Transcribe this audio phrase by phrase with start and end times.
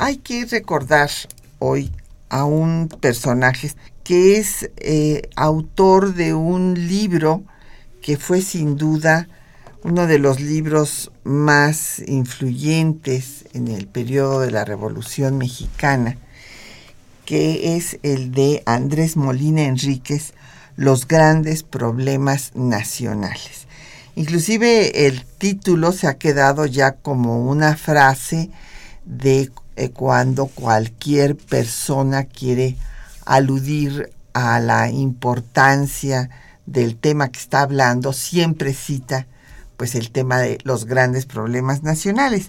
[0.00, 1.10] Hay que recordar
[1.58, 1.92] hoy
[2.28, 7.42] a un personaje que es eh, autor de un libro
[8.02, 9.28] que fue sin duda
[9.82, 16.16] uno de los libros más influyentes en el periodo de la Revolución Mexicana,
[17.24, 20.32] que es el de Andrés Molina Enríquez,
[20.76, 23.63] Los grandes problemas nacionales.
[24.16, 28.50] Inclusive el título se ha quedado ya como una frase
[29.04, 32.76] de eh, cuando cualquier persona quiere
[33.24, 36.30] aludir a la importancia
[36.66, 39.26] del tema que está hablando, siempre cita
[39.76, 42.48] pues el tema de los grandes problemas nacionales,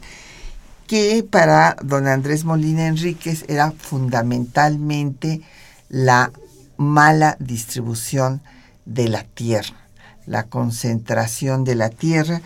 [0.87, 5.41] que para don Andrés Molina Enríquez era fundamentalmente
[5.89, 6.31] la
[6.77, 8.41] mala distribución
[8.85, 9.84] de la tierra,
[10.25, 12.41] la concentración de la tierra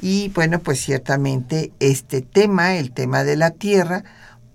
[0.00, 4.04] y bueno, pues ciertamente este tema, el tema de la tierra,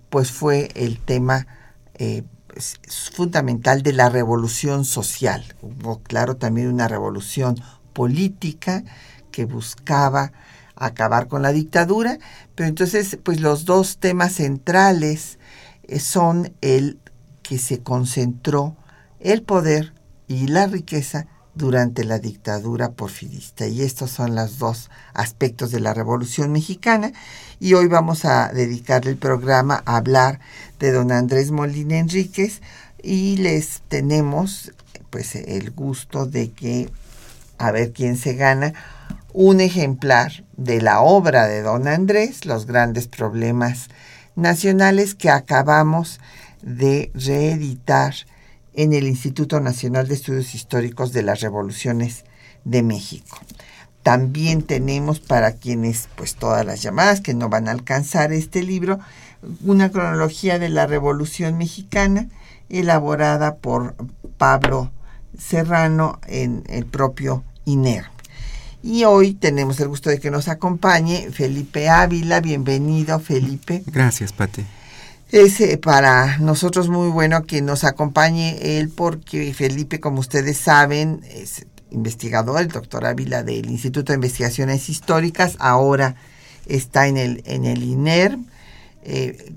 [0.08, 1.46] pues fue el tema
[1.94, 2.22] eh,
[3.12, 5.44] fundamental de la revolución social.
[5.60, 7.60] Hubo, claro, también una revolución
[7.92, 8.84] política
[9.32, 10.32] que buscaba
[10.76, 12.18] acabar con la dictadura,
[12.54, 15.38] pero entonces, pues los dos temas centrales
[15.82, 16.98] eh, son el
[17.42, 18.76] que se concentró
[19.18, 19.92] el poder
[20.28, 23.66] y la riqueza durante la dictadura porfirista.
[23.66, 27.12] Y estos son los dos aspectos de la Revolución Mexicana.
[27.58, 30.40] Y hoy vamos a dedicar el programa a hablar
[30.78, 32.60] de don Andrés Molina Enríquez
[33.02, 34.72] y les tenemos
[35.10, 36.90] pues el gusto de que
[37.58, 38.72] a ver quién se gana
[39.32, 43.88] un ejemplar de la obra de don Andrés, Los grandes problemas
[44.34, 46.20] nacionales que acabamos
[46.62, 48.14] de reeditar
[48.74, 52.24] en el Instituto Nacional de Estudios Históricos de las Revoluciones
[52.64, 53.38] de México.
[54.02, 58.98] También tenemos para quienes, pues todas las llamadas que no van a alcanzar este libro,
[59.64, 62.28] una cronología de la Revolución Mexicana
[62.68, 63.94] elaborada por
[64.38, 64.90] Pablo
[65.38, 68.04] Serrano en el propio INER.
[68.82, 72.40] Y hoy tenemos el gusto de que nos acompañe Felipe Ávila.
[72.40, 73.82] Bienvenido, Felipe.
[73.86, 74.64] Gracias, Pate.
[75.32, 81.20] Es eh, para nosotros muy bueno que nos acompañe él porque Felipe, como ustedes saben,
[81.30, 86.16] es investigador, el doctor Ávila del Instituto de Investigaciones Históricas, ahora
[86.66, 88.38] está en el, en el INER,
[89.04, 89.52] eh,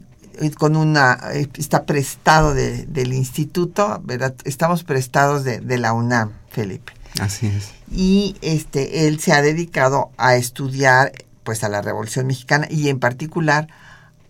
[0.57, 1.19] con una,
[1.57, 4.33] está prestado del instituto, ¿verdad?
[4.45, 6.93] estamos prestados de, de la UNAM, Felipe.
[7.19, 7.69] Así es.
[7.91, 11.11] Y este, él se ha dedicado a estudiar
[11.43, 13.67] pues a la Revolución Mexicana y en particular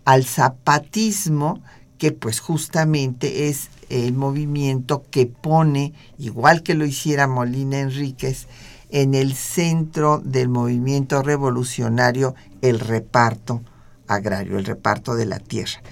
[0.04, 1.62] al zapatismo,
[1.98, 8.46] que pues justamente es el movimiento que pone, igual que lo hiciera Molina Enríquez,
[8.90, 13.62] en el centro del movimiento revolucionario el reparto
[14.06, 15.82] agrario, el reparto de la tierra.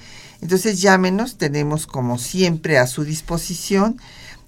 [0.41, 3.97] Entonces llámenos, tenemos como siempre a su disposición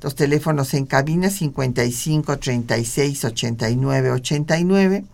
[0.03, 5.05] los teléfonos en cabina 55 36 89 89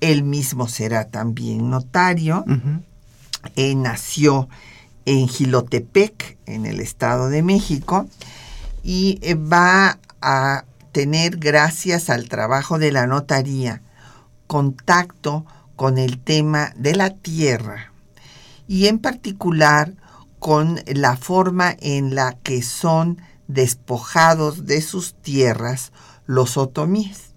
[0.01, 2.45] él mismo será también notario,
[3.57, 4.49] él nació
[5.07, 8.07] en Gilotepec, en el Estado de México,
[8.83, 13.83] y eh, va a tener, gracias al trabajo de la notaría,
[14.47, 15.47] contacto
[15.77, 17.93] con el tema de la tierra
[18.67, 19.93] y en particular
[20.39, 23.21] con la forma en la que son
[23.55, 25.93] despojados de sus tierras
[26.27, 27.35] los otomíes.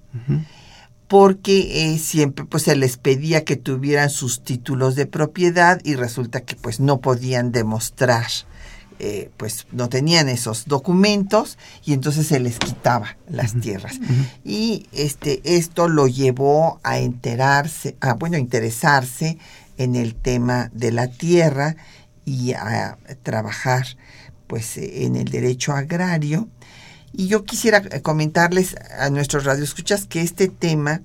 [1.07, 6.41] Porque eh, siempre pues se les pedía que tuvieran sus títulos de propiedad y resulta
[6.41, 8.27] que pues no podían demostrar
[8.99, 13.99] eh, pues no tenían esos documentos y entonces se les quitaba las tierras.
[14.45, 19.39] Y este esto lo llevó a enterarse a bueno a interesarse
[19.77, 21.75] en el tema de la tierra
[22.23, 23.97] y a trabajar
[24.47, 26.47] pues en el derecho agrario
[27.13, 31.01] y yo quisiera eh, comentarles a nuestros radioescuchas que este tema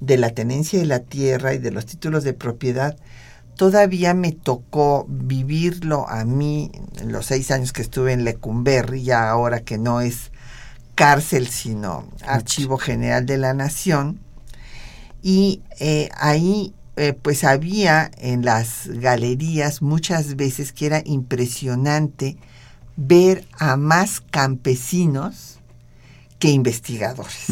[0.00, 2.96] de la tenencia de la tierra y de los títulos de propiedad
[3.56, 9.30] todavía me tocó vivirlo a mí en los seis años que estuve en Lecumberri, ya
[9.30, 10.30] ahora que no es
[10.94, 14.20] cárcel, sino Archivo General de la Nación.
[15.22, 22.36] Y eh, ahí eh, pues había en las galerías muchas veces que era impresionante
[22.96, 25.58] ver a más campesinos
[26.38, 27.46] que investigadores.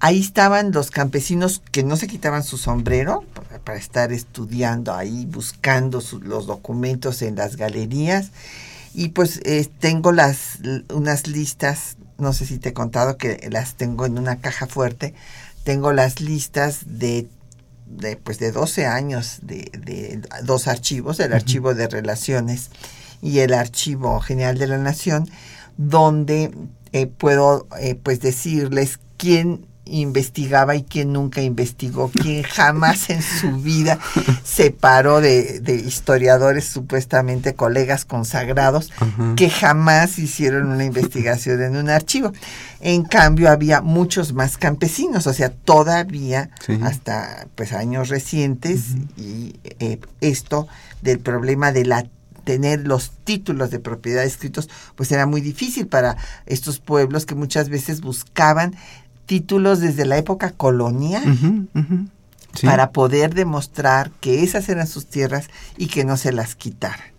[0.00, 3.24] Ahí estaban los campesinos que no se quitaban su sombrero
[3.64, 8.30] para, estar estudiando ahí, buscando los documentos en las galerías.
[8.92, 10.58] Y pues eh, tengo las
[10.92, 15.14] unas listas, no sé si te he contado que las tengo en una caja fuerte.
[15.64, 17.26] Tengo las listas de
[17.86, 22.70] de, pues de 12 años de, de dos archivos, el archivo de relaciones
[23.22, 25.28] y el Archivo General de la Nación,
[25.76, 26.50] donde
[26.92, 33.58] eh, puedo eh, pues decirles quién investigaba y quién nunca investigó, quién jamás en su
[33.58, 33.98] vida
[34.44, 38.90] se paró de, historiadores supuestamente colegas consagrados
[39.36, 42.32] que jamás hicieron una investigación en un archivo.
[42.80, 46.50] En cambio había muchos más campesinos, o sea, todavía
[46.82, 48.80] hasta pues años recientes
[49.16, 50.68] y eh, esto
[51.02, 52.06] del problema de la
[52.44, 57.68] tener los títulos de propiedad escritos, pues era muy difícil para estos pueblos que muchas
[57.68, 58.74] veces buscaban
[59.26, 61.68] títulos desde la época colonial.
[62.62, 67.14] para poder demostrar que esas eran sus tierras y que no se las quitaran.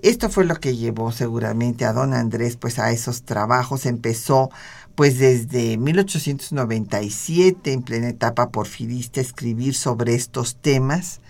[0.00, 3.86] Esto fue lo que llevó seguramente a don Andrés pues a esos trabajos.
[3.86, 4.50] Empezó
[4.94, 11.20] pues desde 1897 en plena etapa porfirista a escribir sobre estos temas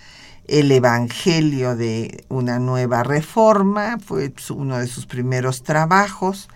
[0.47, 6.49] el Evangelio de una nueva reforma, fue uno de sus primeros trabajos.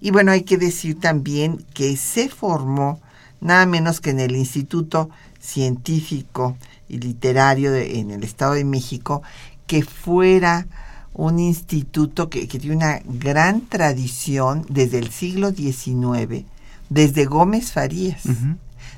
[0.00, 3.00] Y bueno, hay que decir también que se formó
[3.40, 5.10] nada menos que en el Instituto
[5.40, 6.56] Científico
[6.88, 9.22] y Literario en el Estado de México,
[9.66, 10.66] que fuera
[11.14, 16.44] un instituto que, tiene una gran tradición desde el siglo XIX,
[16.88, 18.22] desde Gómez Farías,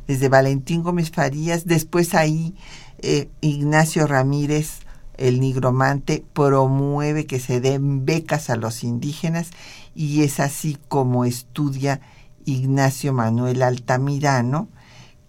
[0.06, 2.54] desde Valentín Gómez Farías, después ahí
[3.04, 4.78] eh, Ignacio Ramírez,
[5.18, 9.50] el nigromante, promueve que se den becas a los indígenas
[9.94, 12.00] y es así como estudia
[12.46, 14.68] Ignacio Manuel Altamirano,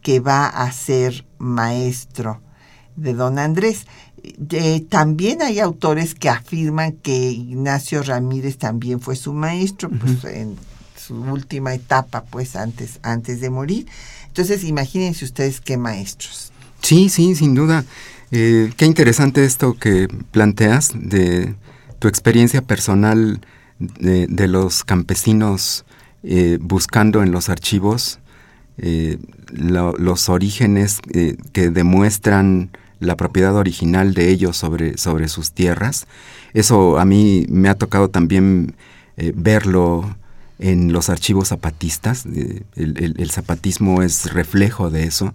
[0.01, 2.41] que va a ser maestro
[2.95, 3.87] de don Andrés.
[4.87, 10.55] también hay autores que afirman que Ignacio Ramírez también fue su maestro, pues en
[10.95, 13.85] su última etapa, pues antes, antes de morir.
[14.27, 16.53] Entonces, imagínense ustedes qué maestros.
[16.85, 17.83] Sí, sí, sin duda.
[18.29, 21.55] Eh, qué interesante esto que planteas de
[21.97, 23.41] tu experiencia personal
[23.79, 25.83] de, los campesinos
[26.21, 28.19] eh, buscando en los archivos
[28.77, 29.17] eh,
[29.49, 30.99] los orígenes
[31.53, 36.05] que demuestran la propiedad original de ellos sobre, sobre sus tierras.
[36.53, 38.75] Eso a mí me ha tocado también
[39.33, 40.15] verlo
[40.59, 42.27] en los archivos zapatistas.
[42.75, 45.33] El, zapatismo es reflejo de eso.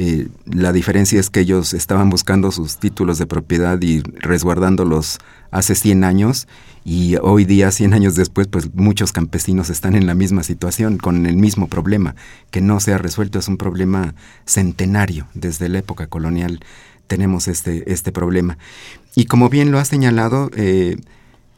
[0.00, 5.18] Eh, la diferencia es que ellos estaban buscando sus títulos de propiedad y resguardándolos
[5.50, 6.46] hace 100 años
[6.84, 11.26] y hoy día, 100 años después, pues muchos campesinos están en la misma situación, con
[11.26, 12.14] el mismo problema,
[12.52, 13.40] que no se ha resuelto.
[13.40, 14.14] Es un problema
[14.46, 15.26] centenario.
[15.34, 16.60] Desde la época colonial
[17.08, 18.56] tenemos este, este problema.
[19.16, 20.96] Y como bien lo ha señalado, eh,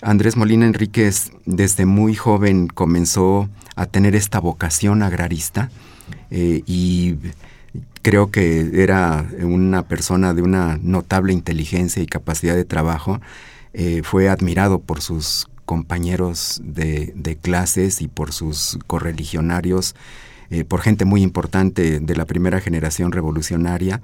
[0.00, 5.70] Andrés Molina Enríquez desde muy joven comenzó a tener esta vocación agrarista
[6.30, 7.16] eh, y
[8.02, 13.20] creo que era una persona de una notable inteligencia y capacidad de trabajo.
[13.72, 19.94] Eh, fue admirado por sus compañeros de, clases y por sus correligionarios,
[20.50, 24.00] eh, por gente muy importante de la primera generación revolucionaria,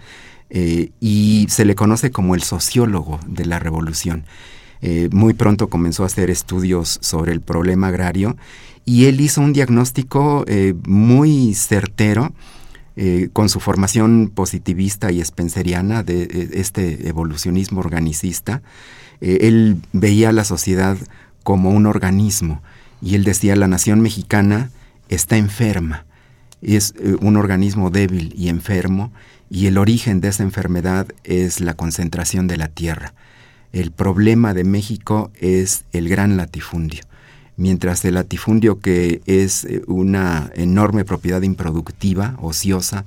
[0.48, 4.24] y se le conoce como el sociólogo de la revolución.
[4.82, 8.36] Eh, muy pronto comenzó a hacer estudios sobre el problema agrario
[8.84, 12.32] y él hizo un diagnóstico eh, muy certero
[12.96, 18.62] eh, con su formación positivista y spenceriana de este evolucionismo organicista.
[19.20, 20.96] él veía a la sociedad
[21.42, 22.62] como un organismo
[23.00, 24.70] y él decía la nación mexicana
[25.08, 26.06] está enferma,
[26.62, 29.12] es un organismo débil y enfermo
[29.48, 33.14] y el origen de esa enfermedad es la concentración de la tierra.
[33.72, 37.02] El problema de México es el gran latifundio.
[37.56, 43.04] Mientras el latifundio, que es eh, una enorme propiedad improductiva, ociosa,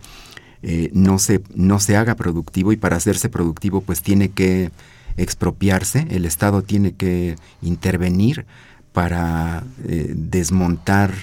[0.61, 4.71] eh, no, se, no se haga productivo y para hacerse productivo pues tiene que
[5.17, 8.45] expropiarse, el Estado tiene que intervenir
[8.91, 11.13] para eh, desmontar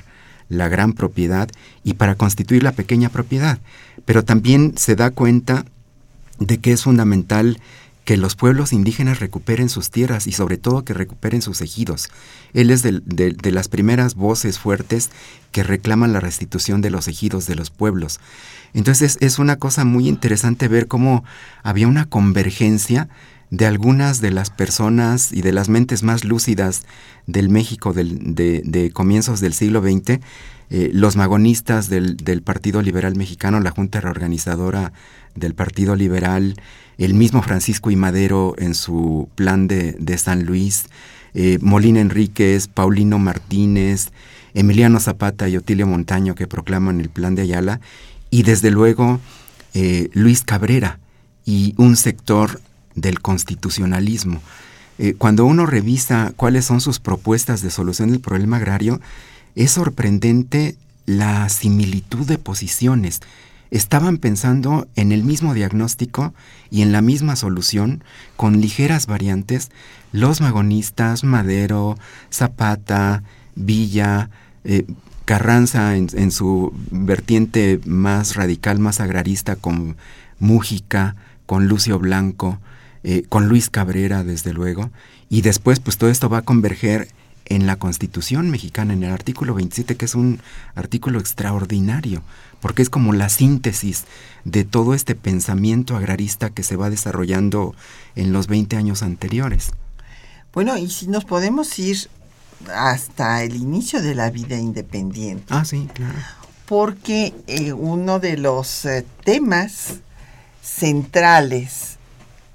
[0.49, 1.50] la gran propiedad
[1.83, 3.59] y para constituir la pequeña propiedad.
[4.04, 5.64] Pero también se da cuenta
[6.38, 7.59] de que es fundamental
[8.06, 12.08] que los pueblos indígenas recuperen sus tierras y sobre todo que recuperen sus ejidos.
[12.54, 15.10] Él es de, las primeras voces fuertes
[15.50, 18.20] que reclaman la restitución de los ejidos de los pueblos.
[18.75, 21.25] Entonces es una cosa muy interesante ver cómo
[21.64, 23.08] había una convergencia
[23.50, 26.84] de algunas de las personas y de las mentes más lúcidas
[27.26, 30.20] del México de, comienzos del siglo XX,
[30.70, 34.92] eh, los magonistas del, del Partido Liberal Mexicano, la Junta Reorganizadora
[35.34, 36.54] del Partido Liberal,
[36.98, 40.86] el mismo Francisco y Madero en su plan de, San Luis,
[41.34, 44.08] eh, Molina Enríquez, Paulino Martínez,
[44.54, 47.80] Emiliano Zapata y Otilio Montaño que proclaman el plan de Ayala,
[48.30, 49.20] y desde luego
[49.74, 50.98] eh, Luis Cabrera
[51.44, 52.60] y un sector
[52.94, 54.40] del constitucionalismo.
[54.98, 59.00] Eh, cuando uno revisa cuáles son sus propuestas de solución del problema agrario,
[59.54, 63.20] es sorprendente la similitud de posiciones
[63.70, 66.35] estaban pensando en el mismo diagnóstico
[66.70, 68.02] y en la misma solución,
[68.37, 69.70] con ligeras variantes,
[70.12, 71.99] los magonistas, Madero,
[72.30, 73.23] Zapata,
[73.54, 74.30] Villa,
[74.64, 74.87] eh,
[75.26, 79.96] Carranza en, su vertiente más radical, más agrarista, con
[80.38, 82.61] Mújica, con Lucio Blanco,
[83.02, 84.90] eh, con Luis Cabrera, desde luego,
[85.28, 87.08] y después pues todo esto va a converger
[87.46, 90.40] en la Constitución mexicana, en el artículo 27, que es un
[90.76, 92.23] artículo extraordinario,
[92.66, 94.06] porque es como la síntesis
[94.42, 97.76] de todo este pensamiento agrarista que se va desarrollando
[98.16, 99.70] en los 20 años anteriores.
[100.52, 102.11] Bueno, y si nos podemos ir
[102.75, 105.44] hasta el inicio de la vida independiente.
[105.50, 106.18] Ah, sí, claro.
[106.66, 110.00] Porque eh, uno de los eh, temas
[110.61, 111.99] centrales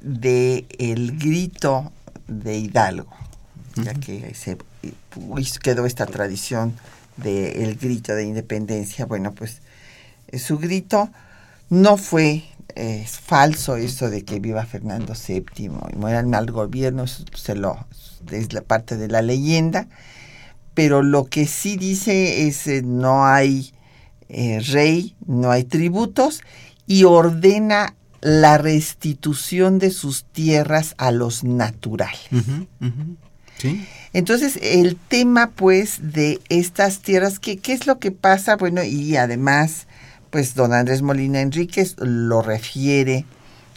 [0.01, 1.89] del el grito
[2.27, 3.07] de Hidalgo,
[3.75, 4.57] ya que se
[5.63, 6.73] quedó esta tradición
[7.15, 9.70] del grito de independencia, bueno, pues eh,
[10.37, 11.09] su grito
[11.69, 12.43] no fue
[12.75, 17.85] es falso eso de que viva Fernando VII y mueran al gobierno, se lo,
[18.31, 19.87] es la parte de la leyenda,
[20.73, 23.73] pero lo que sí dice es eh, no hay
[24.29, 26.41] eh, rey, no hay tributos
[26.87, 32.21] y ordena la restitución de sus tierras a los naturales.
[34.13, 38.55] Entonces, el tema, pues, de estas tierras, ¿qué, ¿qué es lo que pasa?
[38.55, 39.87] Bueno, y además,
[40.31, 43.25] pues, don Andrés Molina Enríquez lo refiere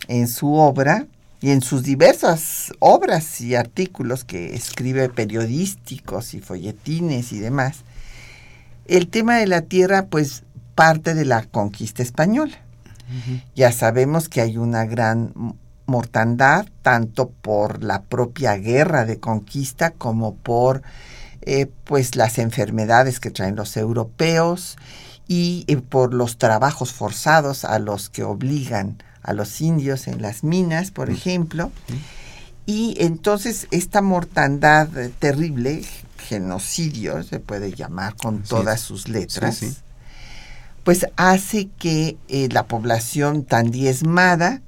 [0.08, 1.06] en su obra
[1.40, 7.78] y en sus diversas obras y artículos que escribe periodísticos y folletines y demás.
[8.86, 10.44] El tema de la tierra, pues,
[10.74, 12.56] parte de la conquista española.
[13.54, 15.32] Ya sabemos que hay una gran
[15.86, 20.82] mortandad, tanto por la propia guerra de conquista como por
[21.42, 24.78] eh, pues las enfermedades que traen los europeos
[25.26, 30.44] y eh, por los trabajos forzados a los que obligan a los indios en las
[30.44, 31.72] minas, por ejemplo.
[32.66, 34.88] Y entonces esta mortandad
[35.18, 35.82] terrible
[36.18, 39.60] genocidio, se puede llamar con todas sus letras,
[40.82, 44.60] pues hace que eh, la población tan diezmada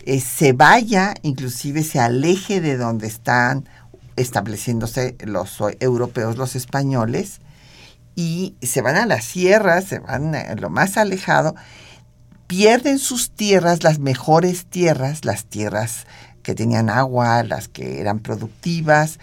[0.00, 3.68] eh, se vaya, inclusive se aleje de donde están
[4.16, 7.40] estableciéndose los europeos, los españoles,
[8.14, 11.54] y se van a las sierras, se van a lo más alejado,
[12.46, 16.06] pierden sus tierras, las mejores tierras, las tierras
[16.42, 19.18] que tenían agua, las que eran productivas,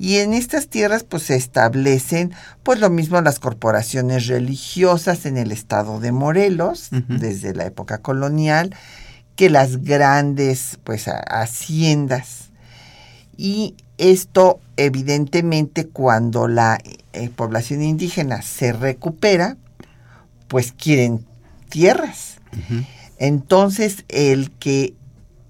[0.00, 2.32] y en estas tierras pues se establecen
[2.62, 8.74] pues lo mismo las corporaciones religiosas en el estado de Morelos desde la época colonial
[9.36, 12.50] que las grandes pues haciendas.
[13.36, 16.78] Y esto evidentemente cuando la
[17.12, 19.56] eh, población indígena se recupera
[20.48, 21.24] pues quieren
[21.68, 22.38] tierras.
[23.18, 24.94] Entonces el que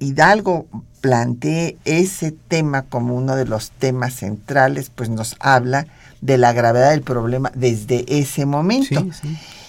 [0.00, 0.66] Hidalgo
[1.00, 5.86] plantee ese tema como uno de los temas centrales, pues nos habla
[6.20, 9.06] de la gravedad del problema desde ese momento.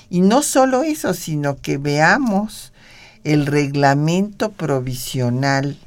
[0.10, 2.74] Y no solo eso, sino que veamos
[3.24, 5.78] el reglamento provisional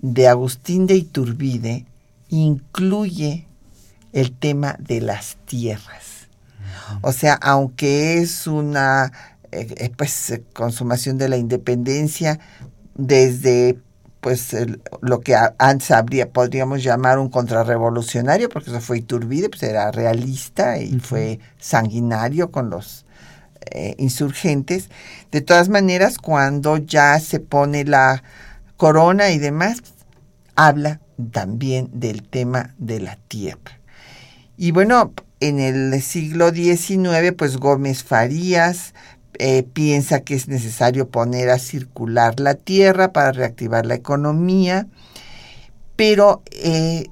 [0.00, 1.84] de Agustín de Iturbide
[2.32, 3.46] incluye
[4.12, 6.28] el tema de las tierras.
[7.02, 9.12] O sea, aunque es una
[9.50, 12.40] eh, eh, pues, consumación de la independencia
[12.94, 13.78] desde
[14.20, 14.54] pues
[15.00, 20.78] lo que antes habría, podríamos llamar un contrarrevolucionario, porque eso fue Iturbide, pues era realista
[20.78, 23.04] y fue sanguinario con los
[23.72, 24.90] eh, insurgentes.
[25.32, 28.22] De todas maneras, cuando ya se pone la
[28.76, 29.78] corona y demás,
[30.54, 31.00] habla
[31.30, 33.78] también del tema de la tierra.
[34.56, 38.94] Y bueno, en el siglo XIX, pues Gómez Farías
[39.38, 44.86] eh, piensa que es necesario poner a circular la tierra para reactivar la economía,
[45.96, 47.06] pero eh,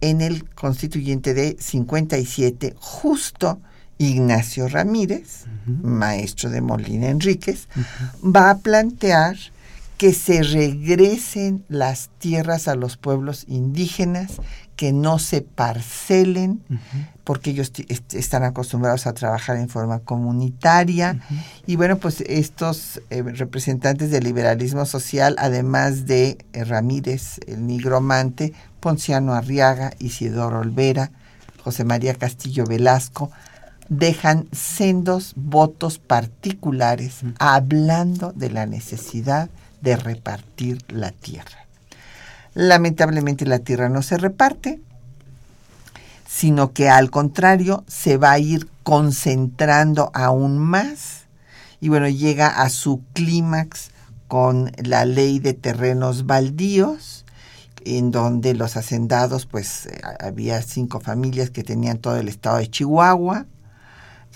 [0.00, 3.60] en el constituyente de 57, justo
[3.98, 7.68] Ignacio Ramírez, maestro de Molina Enríquez,
[8.24, 9.36] va a plantear
[10.02, 14.40] que se regresen las tierras a los pueblos indígenas,
[14.74, 16.60] que no se parcelen,
[17.22, 17.70] porque ellos
[18.10, 21.20] están acostumbrados a trabajar en forma comunitaria.
[21.68, 28.54] Y bueno, pues estos eh, representantes del liberalismo social, además de eh, Ramírez, el nigromante,
[28.80, 31.12] Ponciano Arriaga, Isidoro Olvera,
[31.62, 33.30] José María Castillo Velasco,
[33.88, 39.48] dejan sendos votos particulares hablando de la necesidad
[39.82, 41.66] de repartir la tierra.
[42.54, 44.80] Lamentablemente la tierra no se reparte,
[46.26, 51.22] sino que al contrario se va a ir concentrando aún más
[51.82, 53.90] y bueno, llega a su clímax
[54.28, 57.24] con la ley de terrenos baldíos,
[57.84, 62.70] en donde los hacendados, pues eh, había cinco familias que tenían todo el estado de
[62.70, 63.46] Chihuahua,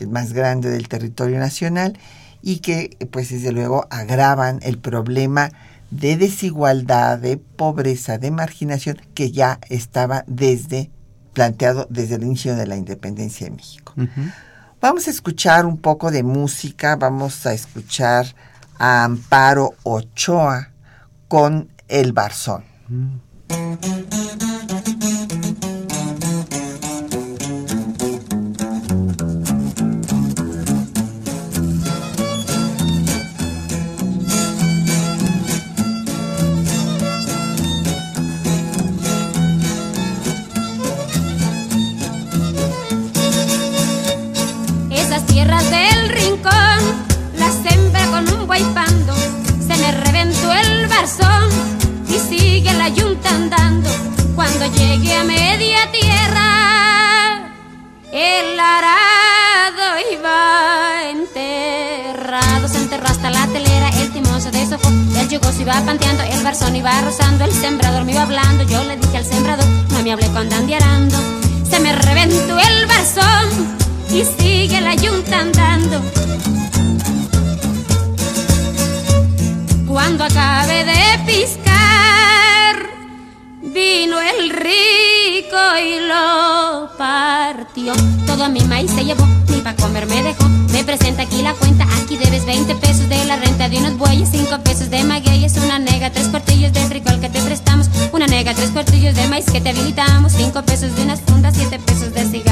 [0.00, 1.96] el más grande del territorio nacional,
[2.42, 5.50] y que pues desde luego agravan el problema
[5.90, 10.90] de desigualdad, de pobreza, de marginación que ya estaba desde
[11.32, 13.92] planteado desde el inicio de la independencia de México.
[14.80, 18.34] Vamos a escuchar un poco de música, vamos a escuchar
[18.78, 20.70] a Amparo Ochoa
[21.28, 22.64] con El Barzón.
[48.22, 48.46] Mm.
[54.68, 57.52] llegué a media tierra,
[58.12, 65.52] el arado iba enterrado, se enterró hasta la telera, el timón se deshojó, el yugo
[65.52, 69.18] se iba panteando, el barzón iba rozando, el sembrador me iba hablando, yo le dije
[69.18, 71.16] al sembrador, no me hablé cuando andiarando,
[71.68, 73.76] se me reventó el barzón
[74.10, 76.15] y sigue la yunta andando.
[79.96, 82.76] Cuando acabe de piscar,
[83.62, 87.94] Vino el rico y lo partió.
[88.26, 90.46] Todo mi maíz se llevó, ni pa' comer me dejó.
[90.70, 94.28] Me presenta aquí la cuenta, aquí debes 20 pesos de la renta de unos bueyes,
[94.32, 98.52] 5 pesos de magueyes, una nega, tres cuartillos de frijol que te prestamos, una nega,
[98.52, 102.22] tres cuartillos de maíz que te habilitamos, 5 pesos de unas fundas, 7 pesos de
[102.26, 102.45] cigarros, 6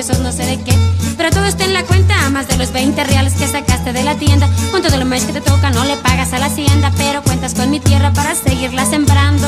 [0.00, 0.72] pesos, no sé de qué.
[1.18, 4.14] Pero todo está en la cuenta, más de los 20 reales que sacaste de la
[4.14, 4.48] tienda.
[4.70, 7.52] Con todo lo más que te toca, no le pagas a la hacienda, pero cuentas
[7.52, 9.46] con mi tierra para seguirla sembrando.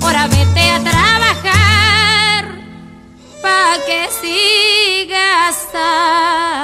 [0.00, 2.46] Ahora vete a trabajar,
[3.42, 5.56] pa' que sigas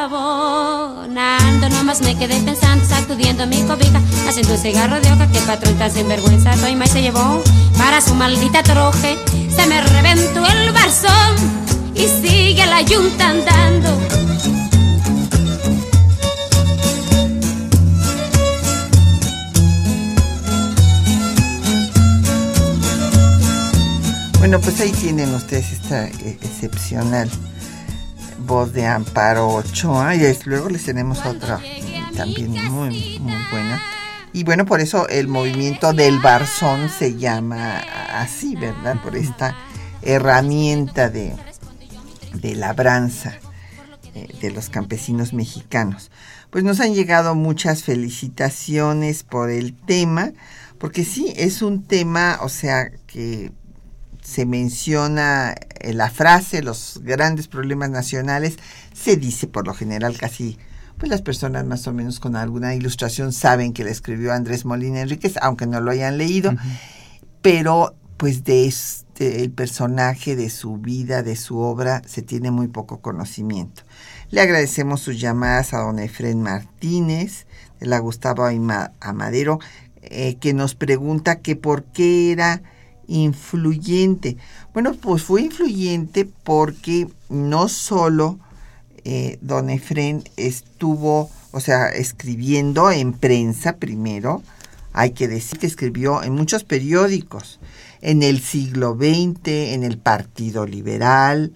[0.02, 1.68] abonando.
[1.68, 5.92] Nomás me quedé pensando, sacudiendo mi cobija, haciendo un cigarro de hoja, que patrón tan
[5.92, 7.40] sinvergüenza, y más se llevó
[7.76, 9.16] para su maldita troje.
[9.54, 11.67] Se me reventó el barzón
[11.98, 13.98] y sigue la yunta andando.
[24.38, 27.28] Bueno, pues ahí tienen ustedes esta eh, excepcional
[28.46, 31.60] voz de Amparo Ochoa y luego les tenemos otra
[32.16, 33.82] también muy, muy buena.
[34.32, 37.80] Y bueno, por eso el movimiento del barzón se llama
[38.12, 39.02] así, ¿verdad?
[39.02, 39.56] Por esta
[40.02, 41.34] herramienta de,
[42.34, 43.34] de labranza
[44.14, 46.10] eh, de los campesinos mexicanos.
[46.50, 50.32] Pues nos han llegado muchas felicitaciones por el tema,
[50.78, 53.52] porque sí, es un tema, o sea, que
[54.22, 58.56] se menciona eh, la frase, los grandes problemas nacionales,
[58.92, 60.58] se dice por lo general casi,
[60.98, 65.00] pues las personas más o menos con alguna ilustración saben que la escribió Andrés Molina
[65.00, 66.52] Enríquez, aunque no lo hayan leído,
[67.40, 72.66] pero pues de este, el personaje, de su vida, de su obra, se tiene muy
[72.68, 73.82] poco conocimiento.
[74.30, 77.46] Le agradecemos sus llamadas a don Efren Martínez,
[77.80, 78.44] de la Gustavo
[79.00, 79.60] Amadero,
[80.02, 82.60] eh, que nos pregunta que por qué era
[83.06, 84.36] influyente.
[84.74, 88.38] Bueno, pues fue influyente porque no solo
[89.04, 94.42] eh, don Efren estuvo, o sea, escribiendo en prensa primero,
[94.92, 97.60] hay que decir que escribió en muchos periódicos,
[98.00, 101.52] en el siglo XX, en el Partido Liberal,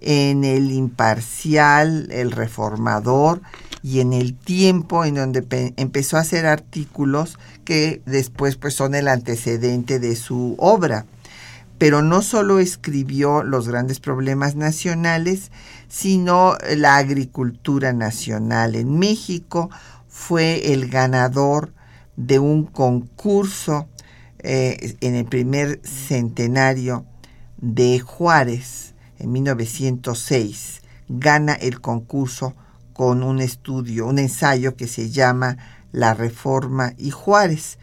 [0.00, 3.40] en el Imparcial, el Reformador
[3.82, 9.08] y en el Tiempo, en donde empezó a hacer artículos que después pues son el
[9.08, 11.06] antecedente de su obra.
[11.78, 15.50] Pero no solo escribió los grandes problemas nacionales,
[15.88, 19.70] sino la agricultura nacional en México.
[20.08, 21.72] Fue el ganador
[22.16, 23.88] de un concurso
[24.46, 27.06] eh, en el primer centenario
[27.56, 30.82] de Juárez, en 1906.
[31.08, 32.54] Gana el concurso
[32.92, 35.56] con un estudio, un ensayo que se llama
[35.92, 37.78] la Reforma y Juárez.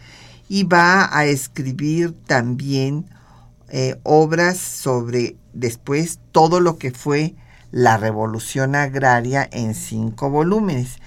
[0.50, 3.08] Y va a escribir también
[3.70, 7.34] eh, obras sobre después todo lo que fue
[7.72, 10.98] la revolución agraria en cinco volúmenes.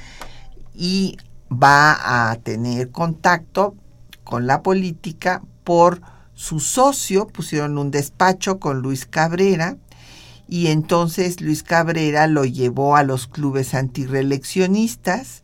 [0.75, 1.17] Y
[1.49, 3.77] va a tener contacto
[4.25, 6.01] con la política por
[6.35, 9.77] su socio, pusieron un despacho con Luis Cabrera,
[10.49, 15.43] y entonces Luis Cabrera lo llevó a los clubes antireeleccionistas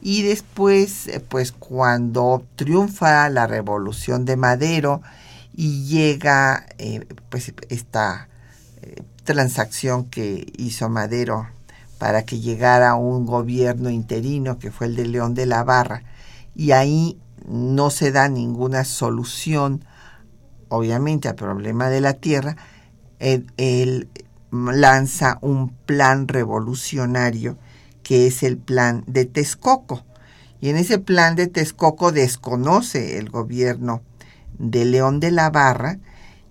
[0.00, 5.02] y después, eh, pues cuando triunfa la revolución de Madero
[5.52, 8.28] y llega eh, pues esta
[8.82, 11.48] eh, transacción que hizo Madero
[11.98, 16.04] para que llegara un gobierno interino que fue el de León de la Barra
[16.54, 19.84] y ahí no se da ninguna solución
[20.68, 22.56] obviamente al problema de la tierra,
[23.18, 24.08] él
[24.50, 27.58] lanza un plan revolucionario
[28.02, 30.04] que es el plan de Texcoco.
[30.60, 34.02] Y en ese plan de Texcoco desconoce el gobierno
[34.58, 35.98] de León de la Barra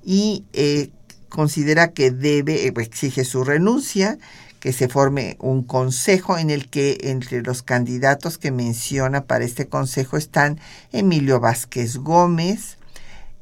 [0.04, 0.92] y eh,
[1.30, 4.18] considera que debe, eh, exige su renuncia,
[4.66, 9.68] que se forme un consejo en el que entre los candidatos que menciona para este
[9.68, 10.60] consejo están
[10.92, 12.80] Emilio Vázquez Gómez,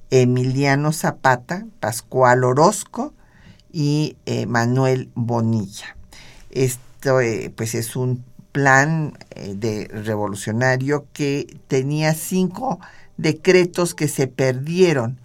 [0.10, 3.14] Emiliano Zapata, Pascual Orozco
[3.72, 5.96] y eh, Manuel Bonilla.
[6.52, 6.74] Eh,
[7.56, 12.82] pues es un plan eh, de revolucionario que tenía cinco
[13.16, 15.22] decretos que se perdieron,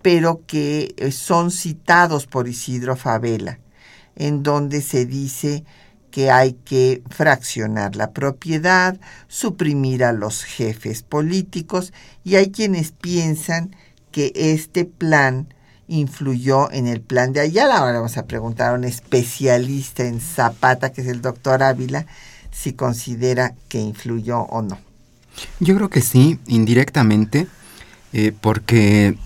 [0.00, 3.58] pero que son citados por Isidro Favela,
[4.16, 5.64] en donde se dice
[6.10, 8.98] que hay que fraccionar la propiedad,
[9.28, 11.92] suprimir a los jefes políticos
[12.24, 13.76] y hay quienes piensan
[14.12, 15.52] que este plan
[15.88, 17.76] influyó en el plan de Ayala.
[17.76, 22.06] Ahora vamos a preguntar a un especialista en Zapata, que es el doctor Ávila,
[22.50, 24.78] si considera que influyó o no.
[25.60, 27.46] Yo creo que sí, indirectamente,
[28.14, 29.18] eh, porque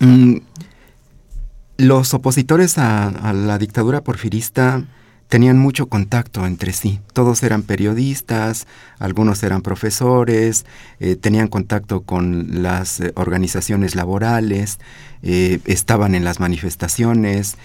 [0.00, 0.36] mm,
[1.76, 4.84] los opositores a, la dictadura porfirista
[5.32, 7.00] tenían mucho contacto entre sí.
[7.14, 8.66] Todos eran periodistas,
[8.98, 10.66] algunos eran profesores,
[11.00, 14.78] eh, tenían contacto con las eh, organizaciones laborales,
[15.22, 17.56] eh, estaban en las manifestaciones,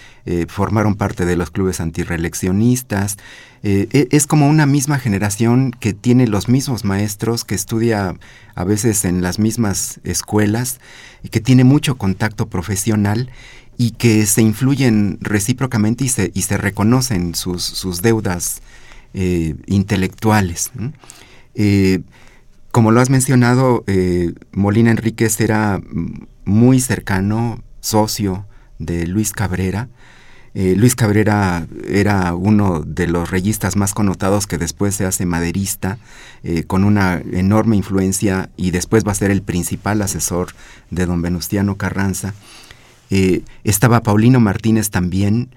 [0.48, 3.18] formaron parte de los clubes antireeleccionistas.
[3.64, 8.16] E, es como una misma generación que tiene los mismos maestros, que estudia
[8.56, 10.80] a veces en las mismas escuelas,
[11.24, 13.30] y que tiene mucho contacto profesional
[13.78, 18.62] y que se influyen recíprocamente y se, y se reconocen sus, sus deudas
[19.14, 20.72] eh, intelectuales.
[21.56, 22.02] Eh,
[22.72, 25.82] como lo has mencionado, eh, Molina Enríquez era
[26.46, 28.46] muy cercano, socio
[28.80, 29.90] de Luis Cabrera.
[30.54, 36.00] Luis Cabrera era uno de los reyistas más connotados que después se hace maderista,
[36.66, 40.48] con una enorme influencia y después va a ser el principal asesor
[40.90, 42.34] de don Venustiano Carranza.
[43.64, 45.50] Estaba Paulino Martínez también,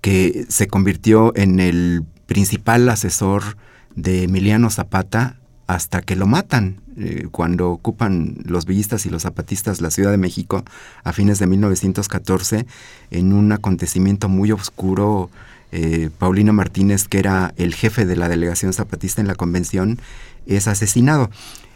[0.00, 3.56] que se convirtió en el principal asesor
[3.94, 9.80] de Emiliano Zapata hasta que lo matan eh, cuando ocupan los villistas y los zapatistas
[9.80, 10.64] la Ciudad de México
[11.04, 12.66] a fines de 1914
[13.10, 15.30] en un acontecimiento muy oscuro.
[15.70, 20.00] Eh, Paulino Martínez, que era el jefe de la delegación zapatista en la convención,
[20.46, 21.30] es asesinado.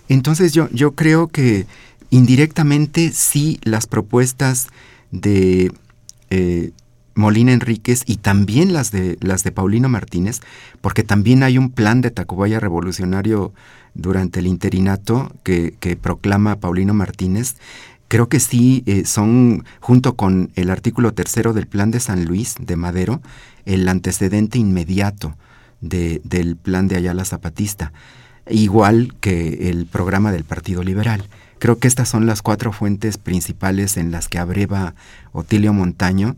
[0.08, 1.66] Entonces yo, yo creo que
[2.08, 4.68] indirectamente sí las propuestas
[5.12, 5.70] de
[6.30, 6.72] eh,
[7.14, 10.40] Molina Enríquez y también las de las de Paulino Martínez,
[10.80, 13.52] porque también hay un plan de Tacubaya revolucionario
[13.94, 17.56] durante el interinato que, proclama Paulino Martínez.
[18.08, 22.56] Creo que sí eh, son, junto con el artículo tercero del plan de San Luis
[22.58, 23.22] de Madero,
[23.64, 25.36] el antecedente inmediato
[25.80, 27.92] del plan de Ayala Zapatista,
[28.48, 31.24] igual que el programa del Partido Liberal.
[31.62, 34.96] Creo que estas son las cuatro fuentes principales en las que abreva
[35.30, 36.34] Otilio Montaño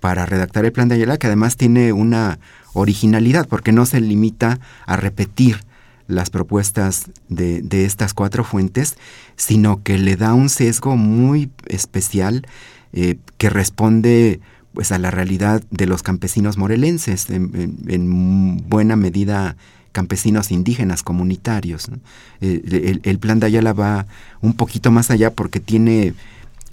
[0.00, 2.40] para redactar el plan de Ayala, que además tiene una
[2.72, 5.60] originalidad, porque no se limita a repetir
[6.08, 8.96] las propuestas de, estas cuatro fuentes,
[9.36, 12.44] sino que le da un sesgo muy especial
[12.92, 14.40] eh, que responde
[14.72, 19.56] pues a la realidad de los campesinos morelenses, en, buena medida
[19.94, 21.88] campesinos indígenas comunitarios.
[22.42, 24.06] Eh, el, plan de Ayala va
[24.42, 26.12] un poquito más allá porque tiene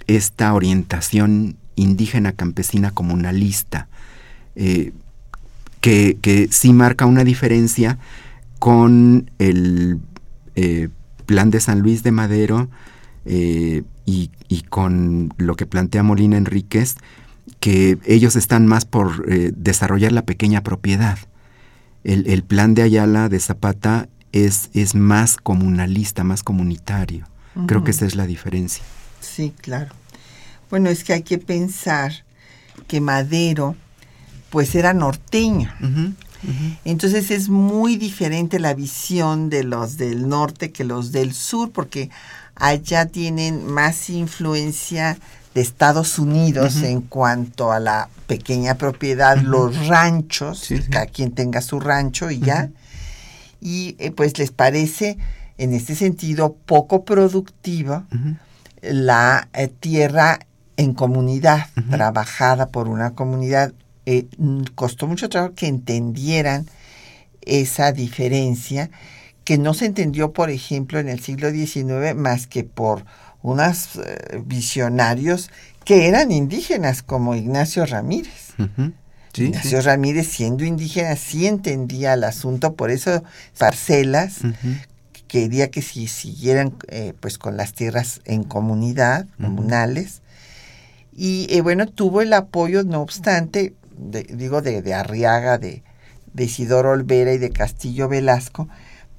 [0.06, 3.88] esta orientación indígena campesina comunalista,
[4.56, 4.92] eh,
[5.80, 7.98] que, que, sí marca una diferencia
[8.58, 9.98] con el
[10.54, 10.88] eh,
[11.26, 12.68] plan de San Luis de Madero
[13.24, 14.30] eh, y,
[14.68, 16.96] con lo que plantea Molina Enríquez,
[17.60, 21.18] que ellos están más por desarrollar la pequeña propiedad.
[22.04, 27.26] El, plan de Ayala de Zapata es, es más comunalista, más comunitario.
[27.66, 28.82] Creo que esa es la diferencia.
[29.20, 29.92] Sí, claro.
[30.70, 32.24] Bueno, es que hay que pensar
[32.88, 33.76] que Madero,
[34.50, 35.72] pues era norteño.
[36.84, 42.10] Entonces es muy diferente la visión de los del norte que los del sur, porque
[42.56, 45.18] allá tienen más influencia
[45.54, 51.80] de Estados Unidos en cuanto a la pequeña propiedad, los ranchos, cada quien tenga su
[51.80, 52.70] rancho y ya.
[53.60, 55.18] Y eh, pues les parece,
[55.58, 58.06] en este sentido, poco productiva
[58.80, 60.40] la eh, tierra
[60.76, 63.72] en comunidad, trabajada por una comunidad.
[64.06, 64.26] Eh,
[64.74, 66.66] costó mucho trabajo que entendieran
[67.42, 68.90] esa diferencia,
[69.44, 73.04] que no se entendió, por ejemplo, en el siglo XIX más que por
[73.42, 75.50] unos eh, visionarios
[75.84, 78.54] que eran indígenas, como Ignacio Ramírez.
[79.34, 83.22] Ignacio Ramírez, siendo indígena, sí entendía el asunto, por eso
[83.58, 84.40] parcelas,
[85.26, 90.20] quería que si siguieran eh, pues con las tierras en comunidad, comunales,
[91.14, 95.82] y eh, bueno, tuvo el apoyo, no obstante, digo, de, Arriaga, de,
[96.32, 98.68] de Isidoro Olvera y de Castillo Velasco,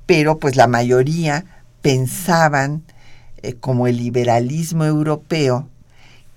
[0.06, 1.46] pero pues la mayoría
[1.82, 2.84] pensaban,
[3.44, 5.68] eh, como el liberalismo europeo,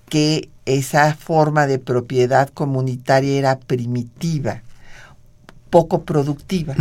[0.08, 4.62] que esa forma de propiedad comunitaria era primitiva,
[5.70, 6.74] poco productiva,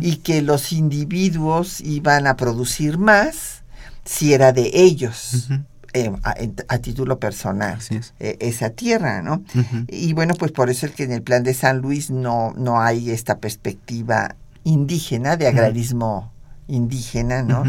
[0.00, 3.62] y que los individuos iban a producir más
[4.04, 5.48] si era de ellos.
[5.96, 7.78] Eh, a, título personal
[8.18, 9.44] eh, esa tierra, ¿no?
[9.86, 12.80] Y bueno, pues por eso es que en el plan de San Luis no, no
[12.80, 16.32] hay esta perspectiva indígena, de agrarismo
[16.66, 17.62] indígena, ¿no?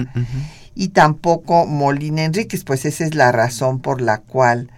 [0.76, 4.70] Y tampoco Molina Enríquez, pues esa es la razón por la cual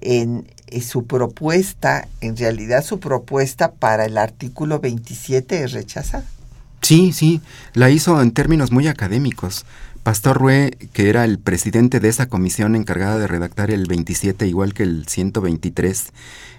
[0.00, 6.24] en, eh, su propuesta, en realidad su propuesta para el artículo 27 es rechazada.
[6.82, 7.40] Sí, sí,
[7.74, 9.66] la hizo en términos muy académicos.
[10.02, 14.72] Pastor Rue, que era el presidente de esa comisión encargada de redactar el 27, igual
[14.72, 16.12] que el 123,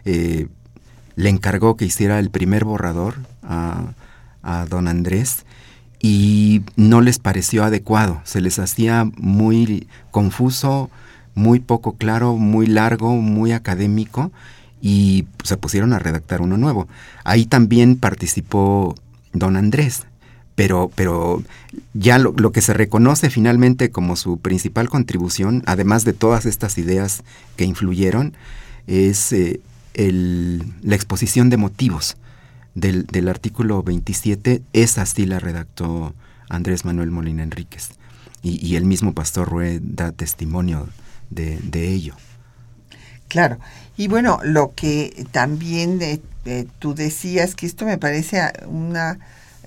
[0.06, 0.48] eh,
[1.16, 3.94] le encargó que hiciera el primer borrador a,
[4.70, 5.46] don Andrés
[6.02, 10.90] y no les pareció adecuado, se les hacía muy confuso,
[11.36, 14.32] muy poco claro, muy largo, muy académico
[14.82, 16.88] y se pusieron a redactar uno nuevo.
[17.24, 18.96] Ahí también participó
[19.32, 20.06] don Andrés,
[20.56, 21.44] pero, pero
[21.94, 27.24] ya lo, que se reconoce finalmente como su principal contribución, además de todas estas ideas
[27.56, 28.34] que influyeron,
[28.88, 29.62] es eh,
[29.94, 32.18] la exposición de motivos
[32.76, 34.62] del, artículo 27.
[34.74, 36.14] Esa sí la redactó
[36.50, 37.90] Andrés Manuel Molina Enríquez.
[38.44, 40.90] Y, el mismo Pastor Rue da testimonio
[41.30, 42.16] de, ello.
[43.28, 43.60] Claro.
[43.98, 49.20] Y bueno, lo que también eh, eh, tú decías, que esto me parece una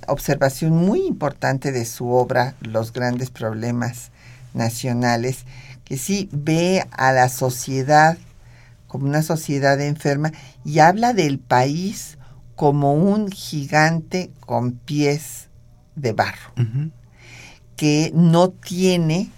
[0.08, 4.10] observación muy importante de su obra, Los grandes problemas
[4.54, 5.44] nacionales,
[5.84, 8.18] que sí ve a la sociedad
[8.88, 10.32] como una sociedad enferma
[10.64, 12.16] y habla del país
[12.54, 15.48] como un gigante con pies
[15.96, 16.52] de barro,
[17.76, 19.30] que no tiene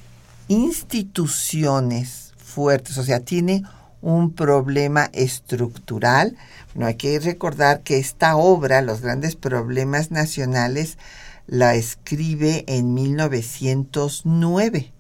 [0.48, 3.62] instituciones fuertes, o sea, tiene
[4.00, 6.36] un problema estructural.
[6.74, 10.98] No hay que recordar que esta obra, Los grandes problemas nacionales,
[11.46, 14.92] la escribe en 1909,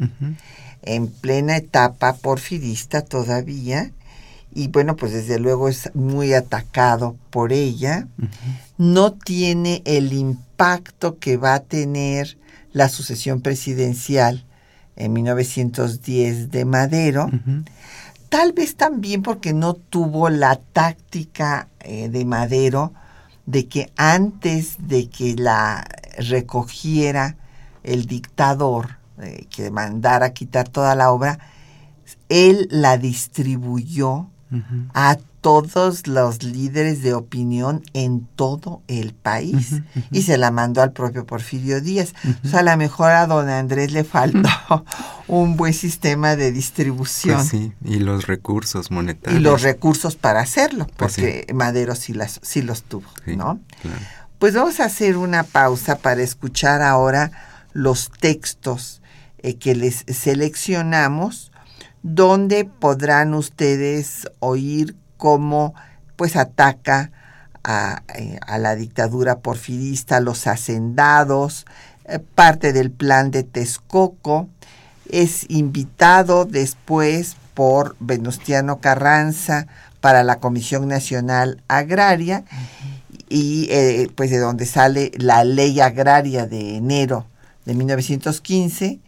[0.82, 3.90] en plena etapa porfirista todavía,
[4.54, 8.08] y bueno, pues desde luego es muy atacado por ella.
[8.78, 12.38] No tiene el impacto que va a tener
[12.72, 14.46] la sucesión presidencial
[14.96, 17.30] en 1910 de Madero.
[18.28, 22.92] Tal vez también porque no tuvo la táctica eh, de Madero
[23.44, 25.86] de que antes de que la
[26.18, 27.36] recogiera
[27.82, 31.38] el dictador, eh, que mandara quitar toda la obra,
[32.28, 34.28] él la distribuyó
[34.94, 39.74] a todos los líderes de opinión en todo el país
[40.10, 42.14] y se la mandó al propio Porfirio Díaz.
[42.44, 44.48] O sea, a lo mejor a don Andrés le faltó
[45.28, 47.36] un buen sistema de distribución.
[47.36, 49.40] Pues sí, y los recursos monetarios.
[49.40, 53.60] Y los recursos para hacerlo, pues porque Madero sí, las, sí los tuvo, ¿no?
[54.38, 57.30] Pues vamos a hacer una pausa para escuchar ahora
[57.72, 59.00] los textos
[59.38, 61.52] eh, que les seleccionamos
[62.06, 65.74] donde podrán ustedes oír cómo
[66.14, 67.10] pues ataca
[67.64, 71.66] a, eh, la dictadura porfirista, los hacendados,
[72.04, 74.48] eh, parte del plan de Texcoco,
[75.10, 79.66] es invitado después por Venustiano Carranza
[80.00, 82.44] para la Comisión Nacional Agraria
[83.28, 87.26] y eh, pues de donde sale la ley agraria de enero
[87.64, 89.00] de 1915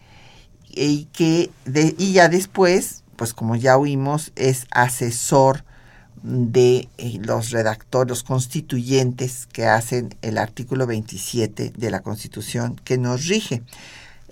[0.70, 5.64] y que y ya después, pues como ya oímos, es asesor
[6.22, 12.98] de eh, los redactores, los constituyentes que hacen el artículo 27 de la Constitución que
[12.98, 13.62] nos rige.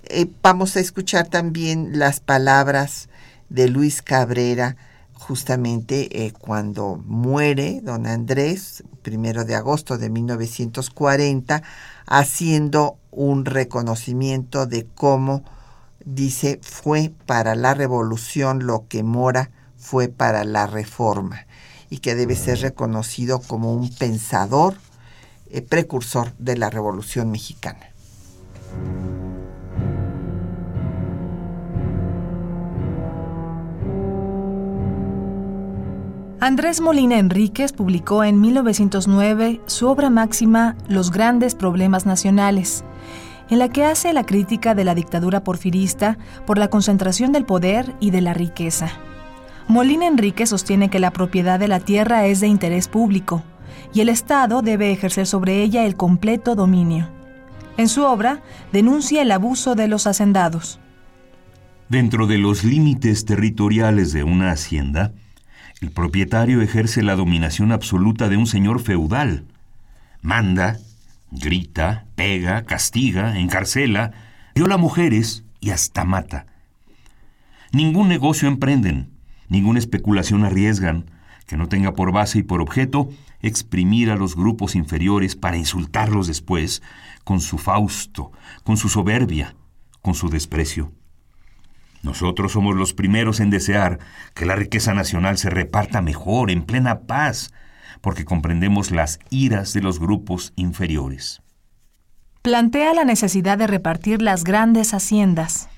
[0.03, 3.09] Eh, vamos a escuchar también las palabras
[3.49, 4.77] de Luis Cabrera,
[5.13, 11.63] justamente eh, cuando muere don Andrés, primero de agosto de 1940,
[12.05, 15.43] haciendo un reconocimiento de cómo
[16.07, 21.45] dice, fue para la revolución lo que Mora fue para la reforma
[21.89, 24.75] y que debe ser reconocido como un pensador
[25.49, 27.91] eh, precursor de la revolución mexicana.
[36.39, 42.85] Andrés Molina Enríquez publicó en 1909 su obra máxima Los grandes problemas nacionales,
[43.49, 47.95] en la que hace la crítica de la dictadura porfirista por la concentración del poder
[47.99, 48.89] y de la riqueza.
[49.67, 53.43] Molina Enrique sostiene que la propiedad de la tierra es de interés público
[53.93, 57.09] y el Estado debe ejercer sobre ella el completo dominio.
[57.77, 60.79] En su obra denuncia el abuso de los hacendados.
[61.89, 65.13] Dentro de los límites territoriales de una hacienda,
[65.79, 69.45] el propietario ejerce la dominación absoluta de un señor feudal.
[70.21, 70.77] Manda,
[71.31, 74.11] Grita, pega, castiga, encarcela,
[74.55, 76.45] viola mujeres y hasta mata.
[77.71, 79.11] Ningún negocio emprenden,
[79.49, 81.11] ninguna especulación arriesgan
[81.45, 83.09] que no tenga por base y por objeto
[83.41, 86.81] exprimir a los grupos inferiores para insultarlos después
[87.23, 88.31] con su fausto,
[88.63, 89.55] con su soberbia,
[90.01, 90.91] con su desprecio.
[92.03, 93.99] Nosotros somos los primeros en desear
[94.33, 97.53] que la riqueza nacional se reparta mejor, en plena paz,
[98.01, 101.41] porque comprendemos las iras de los grupos inferiores.
[102.41, 105.69] Plantea la necesidad de repartir las grandes haciendas.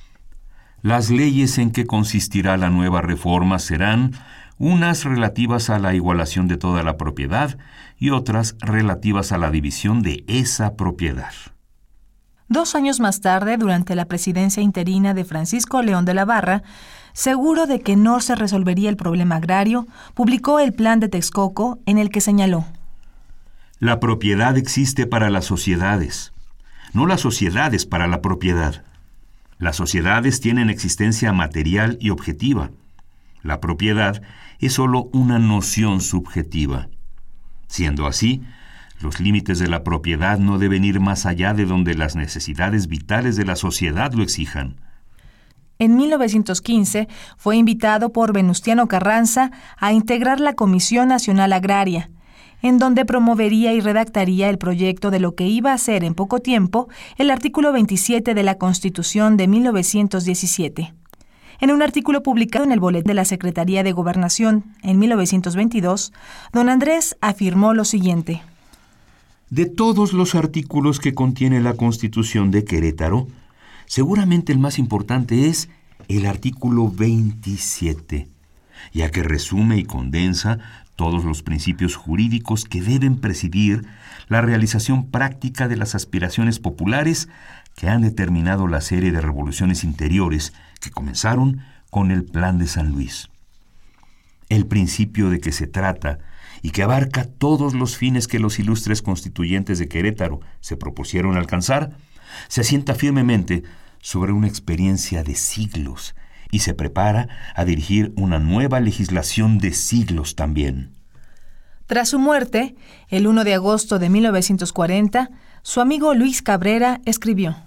[0.81, 4.13] Las leyes en que consistirá la nueva reforma serán
[4.57, 7.57] unas relativas a la igualación de toda la propiedad
[7.97, 11.33] y otras relativas a la división de esa propiedad.
[12.49, 16.63] Dos años más tarde, durante la presidencia interina de Francisco León de la Barra,
[17.19, 21.97] seguro de que no se resolvería el problema agrario, publicó el Plan de Texcoco en
[21.97, 22.65] el que señaló
[23.77, 26.31] La propiedad existe para las sociedades,
[26.93, 28.85] no las sociedades para la propiedad.
[29.57, 32.71] Las sociedades tienen existencia material y objetiva.
[33.43, 34.21] La propiedad
[34.59, 36.87] es sólo una noción subjetiva.
[37.67, 38.43] Siendo así,
[39.01, 43.35] Los límites de la propiedad no deben ir más allá de donde las necesidades vitales
[43.37, 44.75] de la sociedad lo exijan.
[45.81, 47.07] En 1915
[47.37, 52.09] fue invitado por Venustiano Carranza a integrar la Comisión Nacional Agraria,
[52.61, 56.39] en donde promovería y redactaría el proyecto de lo que iba a ser en poco
[56.39, 60.93] tiempo el artículo 27 de la Constitución de 1917.
[61.61, 66.11] En un artículo publicado en el Boletín de la Secretaría de Gobernación en 1922,
[66.51, 68.41] don Andrés afirmó lo siguiente.
[69.49, 73.27] De todos los artículos que contiene la Constitución de Querétaro,
[73.89, 75.67] seguramente el más importante es
[76.07, 78.27] el artículo 27,
[78.93, 80.59] ya que resume y condensa
[80.95, 83.87] todos los principios jurídicos que deben presidir
[84.27, 87.29] la realización práctica de las aspiraciones populares
[87.75, 92.91] que han determinado la serie de revoluciones interiores que comenzaron con el Plan de San
[92.91, 93.29] Luis.
[94.49, 96.19] El principio de que se trata
[96.61, 101.97] y que abarca todos los fines que los ilustres constituyentes de Querétaro se propusieron alcanzar,
[102.49, 103.63] se asienta firmemente
[103.99, 106.15] sobre una experiencia de siglos
[106.51, 110.93] y se prepara a dirigir una nueva legislación de siglos también.
[111.85, 112.75] Tras su muerte,
[113.07, 115.31] el 1 de agosto de 1940,
[115.63, 117.57] su amigo Luis Cabrera escribió.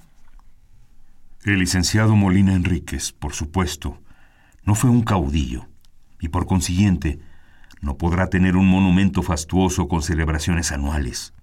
[1.45, 3.99] El licenciado Molina Enríquez, por supuesto,
[4.65, 5.67] no fue un caudillo
[6.21, 7.19] y por consiguiente
[7.81, 11.35] no podrá tener un monumento fastuoso con celebraciones anuales.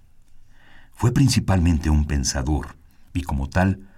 [0.93, 2.77] Fue principalmente un pensador
[3.13, 3.88] y como tal,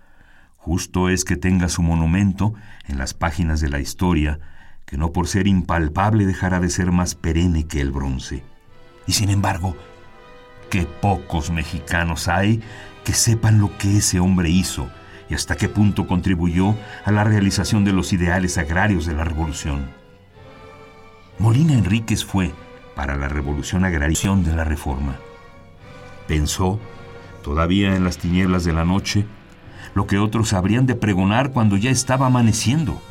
[0.61, 2.53] justo es que tenga su monumento
[2.87, 4.39] en las páginas de la historia,
[4.85, 8.43] que no por ser impalpable dejará de ser más perenne que el bronce.
[9.07, 9.75] Y sin embargo,
[10.69, 12.61] qué pocos mexicanos hay
[13.03, 14.89] que sepan lo que ese hombre hizo
[15.29, 19.89] y hasta qué punto contribuyó a la realización de los ideales agrarios de la revolución.
[21.39, 22.51] Molina Enríquez fue,
[22.95, 25.15] para la revolución agraria de la reforma.
[26.27, 26.79] Pensó,
[27.43, 29.25] todavía en las tinieblas de la noche,
[29.93, 33.01] lo que otros habrían de pregonar cuando ya estaba amaneciendo.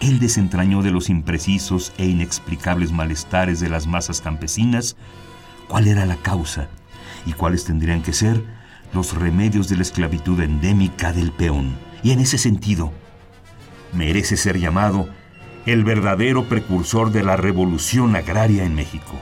[0.00, 4.96] Él desentrañó de los imprecisos e inexplicables malestares de las masas campesinas
[5.68, 6.68] cuál era la causa
[7.24, 8.42] y cuáles tendrían que ser
[8.92, 11.76] los remedios de la esclavitud endémica del peón.
[12.02, 12.92] Y en ese sentido,
[13.92, 15.08] merece ser llamado
[15.64, 19.14] el verdadero precursor de la revolución agraria en México.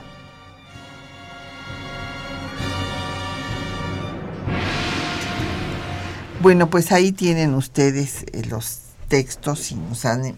[6.41, 10.37] Bueno, pues ahí tienen ustedes eh, los textos y nos han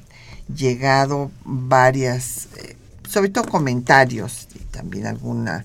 [0.52, 2.76] llegado varias, eh,
[3.08, 5.64] sobre todo comentarios y también alguna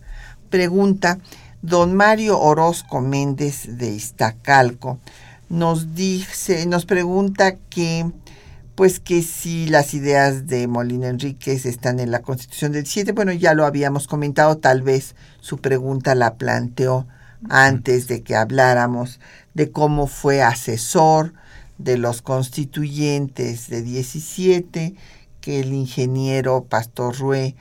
[0.51, 1.17] pregunta.
[1.63, 4.99] Don Mario Orozco Méndez de Iztacalco
[5.49, 8.05] nos dice, nos pregunta que
[8.75, 13.31] pues que si las ideas de Molina Enríquez están en la Constitución del 7, bueno,
[13.31, 17.07] ya lo habíamos comentado, tal vez su pregunta la planteó
[17.49, 19.19] antes de que habláramos
[19.57, 21.33] de cómo fue asesor
[21.79, 24.93] de los constituyentes de 17,
[25.41, 27.55] que el ingeniero Pastor Rue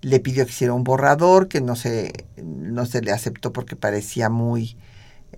[0.00, 4.30] le pidió que hiciera un borrador, que no se, no se le aceptó porque parecía
[4.30, 4.78] muy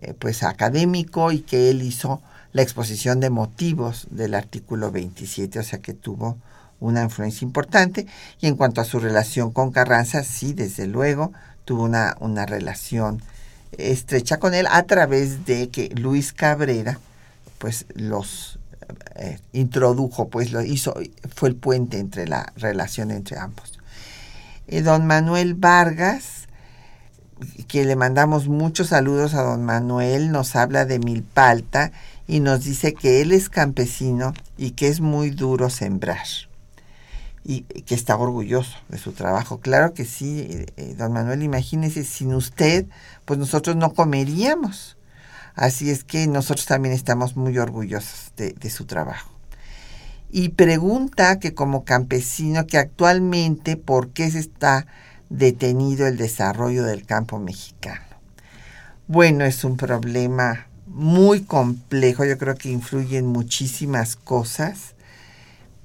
[0.03, 5.65] eh, pues académico y que él hizo la exposición de motivos del artículo 27, o
[5.65, 6.39] sea que tuvo
[6.79, 8.07] una influencia importante.
[8.41, 11.33] Y en cuanto a su relación con Carranza, sí, desde luego,
[11.65, 13.21] tuvo una, una relación
[13.79, 16.99] estrecha con él a través de que Luis Cabrera,
[17.59, 18.59] pues los
[19.17, 20.95] eh, introdujo, pues lo hizo,
[21.35, 23.79] fue el puente entre la relación entre ambos.
[24.67, 26.49] Y don Manuel Vargas,
[27.69, 31.93] que le mandamos muchos saludos a don Manuel, nos habla de Milpalta
[32.27, 36.27] y nos dice que él es campesino y que es muy duro sembrar
[37.45, 39.61] y que está orgulloso de su trabajo.
[39.61, 42.87] Claro que sí, eh, don Manuel, imagínese, sin usted,
[43.27, 44.97] pues nosotros no comeríamos.
[45.55, 49.31] Así es que nosotros también estamos muy orgullosos de, de su trabajo.
[50.31, 54.87] Y pregunta que como campesino, que actualmente, ¿por qué se está
[55.29, 58.05] detenido el desarrollo del campo mexicano?
[59.07, 64.94] Bueno, es un problema muy complejo, yo creo que influyen muchísimas cosas,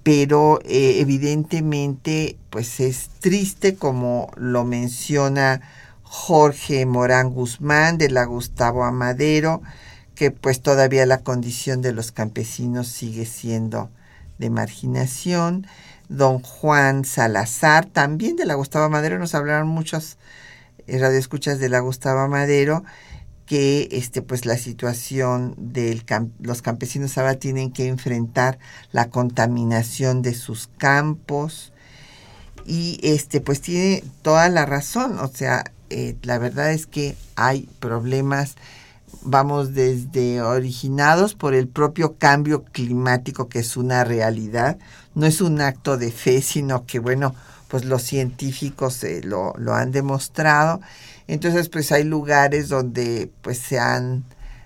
[0.09, 5.61] pero eh, evidentemente pues es triste como lo menciona
[6.01, 9.61] Jorge Morán Guzmán de la Gustavo Amadero,
[10.15, 13.91] que pues todavía la condición de los campesinos sigue siendo
[14.39, 15.67] de marginación.
[16.07, 20.17] Don Juan Salazar, también de la Gustavo Madero, nos hablaron muchos
[20.87, 22.83] eh, radioescuchas de la Gustavo Madero,
[23.49, 25.99] que este pues la situación de
[26.39, 28.59] los campesinos ahora tienen que enfrentar
[28.91, 31.73] la contaminación de sus campos
[32.67, 37.67] y este pues tiene toda la razón, o sea, eh, la verdad es que hay
[37.79, 38.53] problemas,
[39.23, 44.77] vamos, desde originados por el propio cambio climático, que es una realidad,
[45.15, 47.33] no es un acto de fe, sino que, bueno,
[47.67, 50.81] pues los científicos eh, lo, lo han demostrado.
[51.29, 54.23] Entonces, pues hay lugares donde pues se han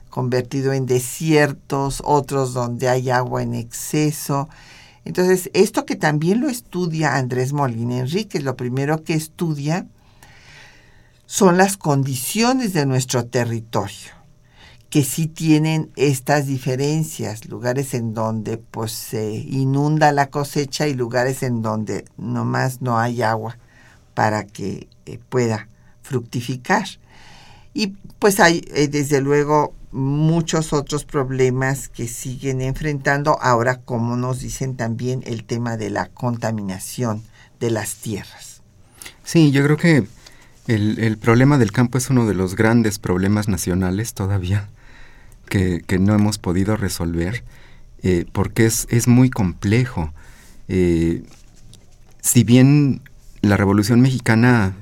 [0.09, 4.47] convertido en desiertos, otros donde hay agua en exceso.
[5.03, 9.88] Entonces, esto que también lo estudia Andrés Molina Enrique, lo primero que estudia
[11.26, 14.14] son las condiciones de nuestro territorio,
[14.89, 21.43] que sí tienen estas diferencias, lugares en donde pues se inunda la cosecha y lugares
[21.43, 23.57] en donde nomás no hay agua
[24.14, 25.68] para que eh, pueda
[26.03, 26.85] fructificar.
[27.73, 27.87] Y
[28.19, 34.75] pues hay eh, desde luego muchos otros problemas que siguen enfrentando ahora, como nos dicen
[34.75, 37.23] también, el tema de la contaminación
[37.59, 38.61] de las tierras.
[39.23, 40.07] Sí, yo creo que
[40.67, 44.69] el, problema del campo es uno de los grandes problemas nacionales todavía
[45.47, 47.43] que, no hemos podido resolver,
[48.01, 50.11] eh, porque es, es, muy complejo.
[50.67, 51.23] Eh,
[52.21, 53.01] si bien
[53.43, 54.73] la Revolución Mexicana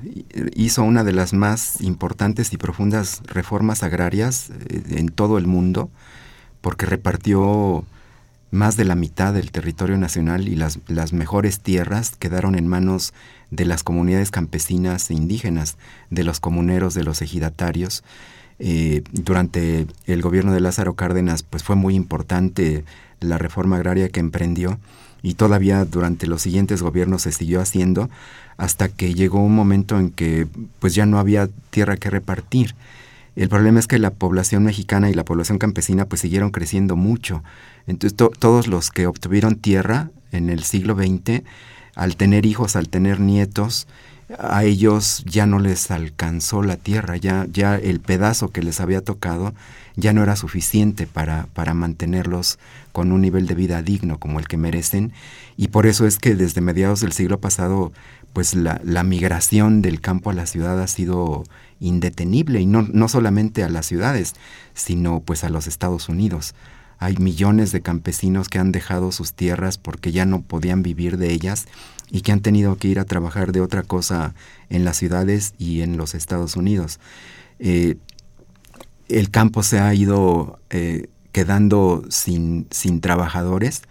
[0.54, 5.90] hizo una de las más importantes y profundas reformas agrarias eh, en todo el mundo,
[6.60, 7.84] porque repartió
[8.52, 10.78] más de la mitad del territorio nacional y las,
[11.12, 13.14] mejores tierras quedaron en manos
[13.50, 15.76] de las comunidades campesinas e indígenas,
[16.10, 18.04] de los comuneros, de los ejidatarios.
[18.60, 22.84] Eh, durante el gobierno de Lázaro Cárdenas, pues fue muy importante
[23.18, 24.78] la reforma agraria que emprendió
[25.22, 28.10] y todavía durante los siguientes gobiernos se siguió haciendo
[28.56, 30.46] hasta que llegó un momento en que
[30.78, 32.74] pues ya no había tierra que repartir.
[33.34, 37.42] El problema es que la población mexicana y la población campesina pues siguieron creciendo mucho.
[37.86, 41.42] Entonces todos los que obtuvieron tierra en el siglo XX,
[41.94, 43.86] al tener hijos, al tener nietos,
[44.38, 49.02] a ellos ya no les alcanzó la tierra, ya, ya el pedazo que les había
[49.02, 49.52] tocado
[49.96, 52.58] ya no era suficiente para, para mantenerlos
[52.92, 55.12] con un nivel de vida digno como el que merecen.
[55.56, 57.92] Y por eso es que desde mediados del siglo pasado,
[58.32, 61.44] pues la, la migración del campo a la ciudad ha sido
[61.80, 64.34] indetenible, y no, no solamente a las ciudades,
[64.74, 66.54] sino pues a los Estados Unidos.
[66.98, 71.32] Hay millones de campesinos que han dejado sus tierras porque ya no podían vivir de
[71.32, 71.66] ellas
[72.12, 74.34] y que han tenido que ir a trabajar de otra cosa
[74.70, 77.00] en las ciudades y en los Estados Unidos.
[77.58, 77.96] Eh,
[79.08, 83.82] el campo se ha ido eh, quedando sin, sin trabajadores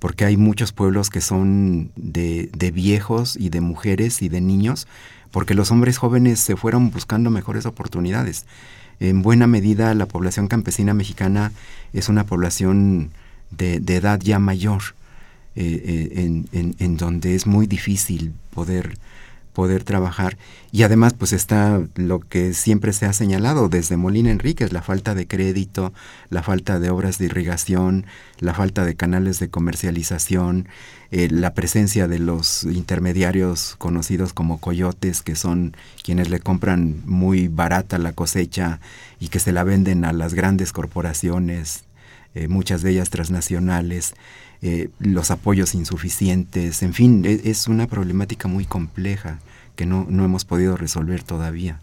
[0.00, 4.88] porque hay muchos pueblos que son de, de, viejos y de mujeres y de niños,
[5.30, 8.46] porque los hombres jóvenes se fueron buscando mejores oportunidades.
[8.98, 11.52] En buena medida la población campesina mexicana
[11.92, 13.10] es una población
[13.50, 14.82] de, edad ya mayor,
[15.56, 16.10] eh,
[16.52, 18.98] eh, en, donde es muy difícil poder
[19.52, 20.36] poder trabajar.
[20.72, 25.14] Y además pues está lo que siempre se ha señalado desde Molina Enríquez, la falta
[25.14, 25.92] de crédito,
[26.28, 28.06] la falta de obras de irrigación,
[28.38, 30.68] la falta de canales de comercialización,
[31.10, 37.48] eh, la presencia de los intermediarios conocidos como coyotes, que son quienes le compran muy
[37.48, 38.80] barata la cosecha
[39.18, 41.84] y que se la venden a las grandes corporaciones,
[42.34, 44.14] eh, muchas de ellas transnacionales,
[44.62, 49.38] eh, los apoyos insuficientes, en fin, e, es, una problemática muy compleja
[49.76, 51.80] que no, no hemos podido resolver todavía.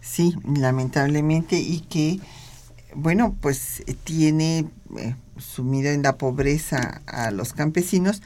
[0.00, 2.20] Sí, lamentablemente, y que,
[2.94, 4.66] bueno, pues tiene
[4.98, 8.22] eh, sumido en la pobreza a los campesinos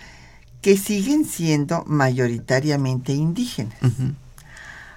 [0.61, 3.79] que siguen siendo mayoritariamente indígenas.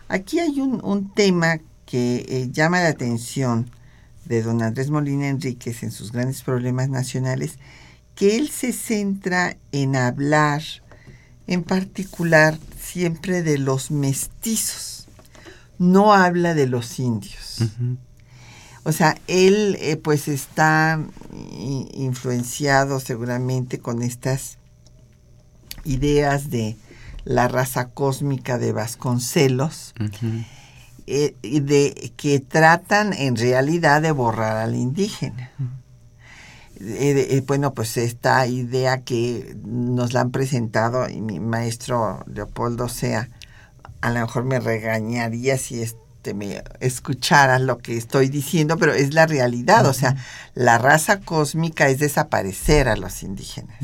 [0.07, 3.69] Aquí hay un, un tema que eh, llama la atención
[4.25, 7.59] de don Andrés Molina Enríquez en sus grandes problemas nacionales,
[8.16, 10.62] que él se centra en hablar
[11.47, 15.07] en particular siempre de los mestizos,
[15.78, 17.57] no habla de los indios.
[18.84, 20.99] O sea, él eh, pues está
[21.93, 24.57] influenciado seguramente con estas
[25.84, 26.78] ideas de
[27.26, 29.93] la raza cósmica de Vasconcelos,
[31.07, 35.51] eh, de, que tratan en realidad de borrar al indígena.
[36.84, 42.89] Eh, eh, bueno, pues esta idea que nos la han presentado y mi maestro Leopoldo
[42.89, 43.29] Sea,
[44.01, 49.13] a lo mejor me regañaría si este me escuchara lo que estoy diciendo, pero es
[49.13, 50.15] la realidad, o sea,
[50.55, 53.77] la raza cósmica es desaparecer a los indígenas.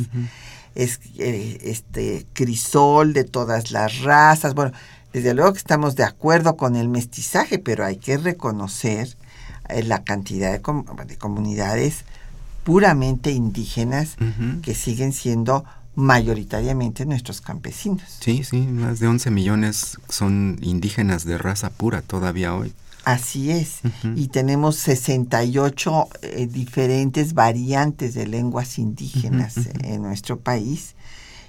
[0.74, 4.54] Es este crisol de todas las razas.
[4.54, 4.72] Bueno,
[5.14, 9.18] desde luego que estamos de acuerdo con el mestizaje, pero hay que reconocer
[9.84, 10.62] la cantidad de,
[11.06, 12.06] de comunidades
[12.68, 14.18] puramente indígenas
[14.61, 15.63] que siguen siendo
[15.95, 18.18] mayoritariamente nuestros campesinos.
[18.20, 22.74] Sí, sí, más de 11 millones son indígenas de raza pura todavía hoy.
[23.05, 23.80] Así es.
[24.18, 30.95] Y tenemos 68 eh, diferentes variantes de lenguas indígenas en nuestro país.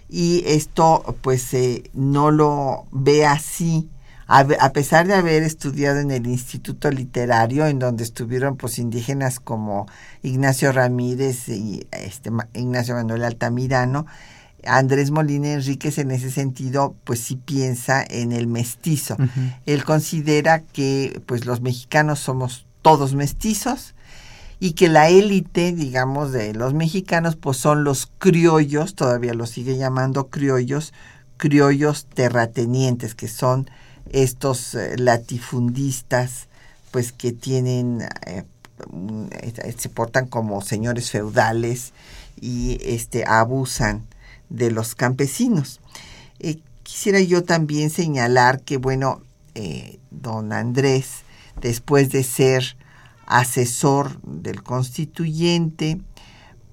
[0.09, 3.89] Y esto pues eh, no lo ve así
[4.29, 9.87] a, pesar de haber estudiado en el Instituto Literario, en donde estuvieron pues indígenas como
[10.23, 14.05] Ignacio Ramírez y este, Ignacio Manuel Altamirano,
[14.67, 19.17] Andrés Molina Enríquez en ese sentido pues sí piensa en el mestizo.
[19.65, 23.95] Él considera que pues los mexicanos somos todos mestizos
[24.61, 29.79] y que la élite, digamos, de los mexicanos pues son los criollos, todavía los sigue
[29.79, 30.93] llamando criollos,
[31.39, 33.71] criollos terratenientes, que son
[34.13, 36.49] estos eh, latifundistas,
[36.91, 38.45] pues que tienen, eh,
[39.33, 41.93] eh, se portan como señores feudales
[42.41, 44.07] y este, abusan
[44.49, 45.81] de los campesinos.
[46.83, 49.21] quisiera yo también señalar que, bueno,
[50.11, 51.25] don Andrés,
[51.61, 52.77] después de ser
[53.27, 56.01] asesor del constituyente,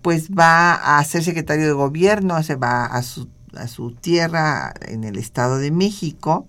[0.02, 3.28] pues va a ser secretario de gobierno, se va a su,
[3.58, 6.48] a su tierra en el Estado de México,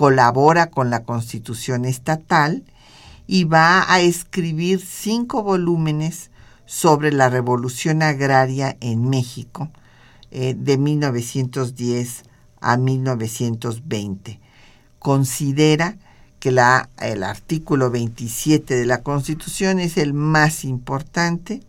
[0.00, 2.64] colabora con la Constitución Estatal
[3.26, 6.30] y va a escribir cinco volúmenes
[6.64, 9.68] sobre la revolución agraria en México
[10.30, 12.22] eh, de 1910
[12.62, 14.40] a 1920.
[14.98, 15.98] Considera
[16.38, 21.60] que la, el artículo 27 de la Constitución es el más importante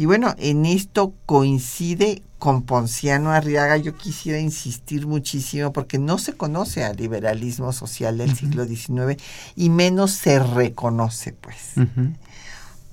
[0.00, 3.76] y bueno, en esto coincide con Ponciano Arriaga.
[3.76, 9.22] Yo quisiera insistir muchísimo porque no se conoce al liberalismo social del siglo XIX
[9.56, 11.74] y menos se reconoce, pues.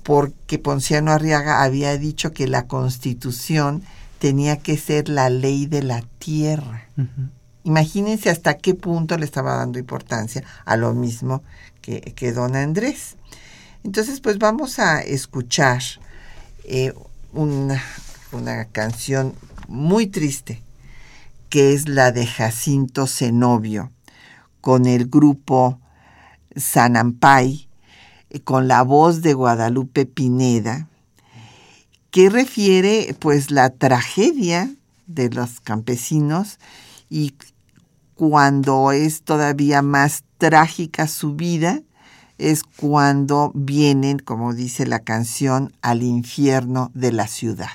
[0.02, 3.82] Porque Ponciano Arriaga había dicho que la constitución
[4.18, 6.88] tenía que ser la ley de la tierra.
[7.64, 11.42] Imagínense hasta qué punto le estaba dando importancia a lo mismo
[11.80, 13.16] que, que don Andrés.
[13.82, 15.80] Entonces, pues vamos a escuchar
[16.70, 16.92] eh,
[17.32, 17.82] una,
[18.72, 19.34] canción
[19.68, 20.62] muy triste,
[21.48, 23.90] que es la de Jacinto Zenobio,
[24.60, 25.80] con el grupo
[26.54, 27.70] Sanampay,
[28.28, 30.88] eh, con la voz de Guadalupe Pineda,
[32.10, 34.70] que refiere pues la tragedia
[35.06, 36.58] de los campesinos
[37.08, 37.34] y
[38.14, 41.80] cuando es todavía más trágica su vida,
[42.38, 47.70] es cuando vienen, como dice la canción, al infierno de la ciudad.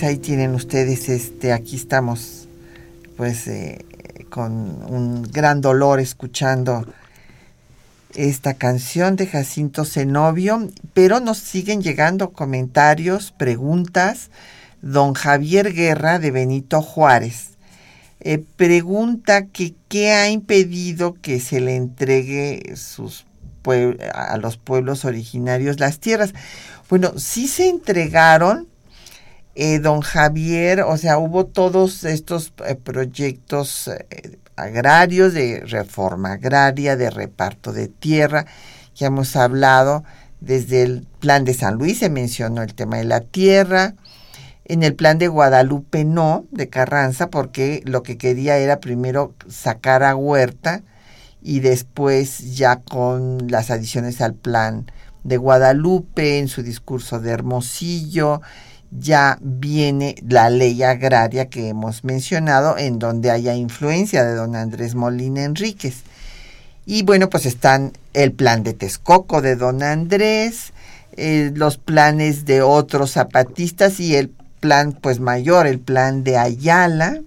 [0.00, 2.48] Pues ahí tienen ustedes, este, aquí estamos,
[3.18, 3.84] pues, eh,
[4.30, 6.86] con un gran dolor escuchando
[8.14, 14.30] esta canción de Jacinto Zenobio, pero nos siguen llegando comentarios, preguntas.
[14.80, 17.50] Don Javier Guerra de Benito Juárez
[18.20, 23.26] eh, pregunta que qué ha impedido que se le entregue sus
[24.14, 26.32] a los pueblos originarios las tierras.
[26.88, 28.69] Bueno, sí se entregaron,
[29.62, 36.96] eh, don Javier, o sea, hubo todos estos eh, proyectos eh, agrarios de reforma agraria,
[36.96, 38.46] de reparto de tierra,
[38.94, 40.02] que hemos hablado
[40.40, 43.96] desde el plan de San Luis, se mencionó el tema de la tierra,
[44.64, 50.02] en el plan de Guadalupe no, de Carranza, porque lo que quería era primero sacar
[50.04, 50.80] a Huerta
[51.42, 54.90] y después ya con las adiciones al plan
[55.22, 58.40] de Guadalupe, en su discurso de Hermosillo,
[58.90, 64.94] ya viene la ley agraria que hemos mencionado, en donde haya influencia de don Andrés
[64.94, 66.02] Molina Enríquez.
[66.86, 70.72] Y bueno, pues están el plan de Texcoco de don Andrés,
[71.16, 74.30] eh, los planes de otros zapatistas y el
[74.60, 77.20] plan pues mayor, el plan de Ayala.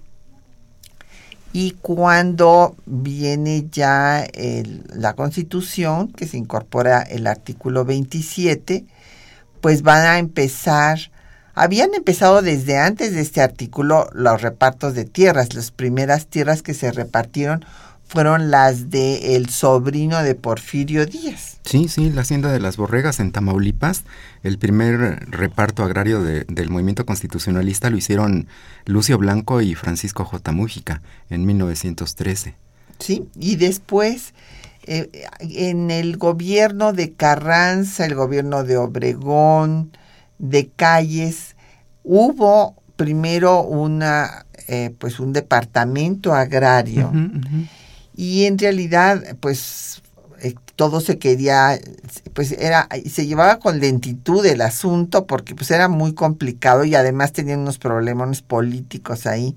[1.54, 4.28] Y cuando viene ya
[4.96, 8.86] la constitución, que se incorpora el artículo 27,
[9.62, 11.00] pues van a empezar,
[11.54, 15.54] habían empezado desde antes de este artículo los repartos de tierras.
[15.54, 17.66] Las primeras tierras que se repartieron
[18.08, 21.58] fueron las de el sobrino de Porfirio Díaz.
[21.66, 24.04] Sí, sí, la hacienda de las Borregas en Tamaulipas,
[24.44, 28.48] el primer reparto agrario de- del movimiento constitucionalista lo hicieron
[28.86, 30.52] Lucio Blanco y Francisco J.
[30.52, 32.56] Mújica en 1913.
[33.00, 33.28] ¿sí?
[33.40, 34.34] Y después,
[34.86, 39.92] eh, en el gobierno de Carranza, el gobierno de Obregón,
[40.40, 41.56] de Calles,
[42.04, 47.12] hubo primero una, eh, pues un departamento agrario.
[48.16, 50.02] Y en realidad, pues
[50.42, 51.80] eh, todo se quería,
[52.34, 57.32] pues era, se llevaba con lentitud el asunto porque pues era muy complicado y además
[57.32, 59.56] tenían unos problemas políticos ahí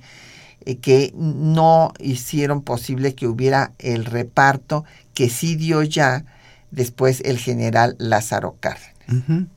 [0.64, 6.24] eh, que no hicieron posible que hubiera el reparto que sí dio ya
[6.70, 9.48] después el general Lázaro Cárdenas.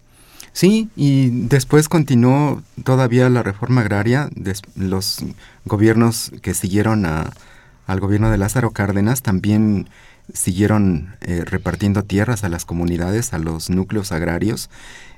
[0.60, 4.30] Sí, y después continuó todavía la reforma agraria,
[4.76, 5.24] los
[5.64, 7.32] gobiernos que siguieron a-
[7.88, 9.88] al gobierno de Lázaro Cárdenas también
[10.34, 14.70] siguieron eh, repartiendo tierras a las comunidades, a los núcleos agrarios,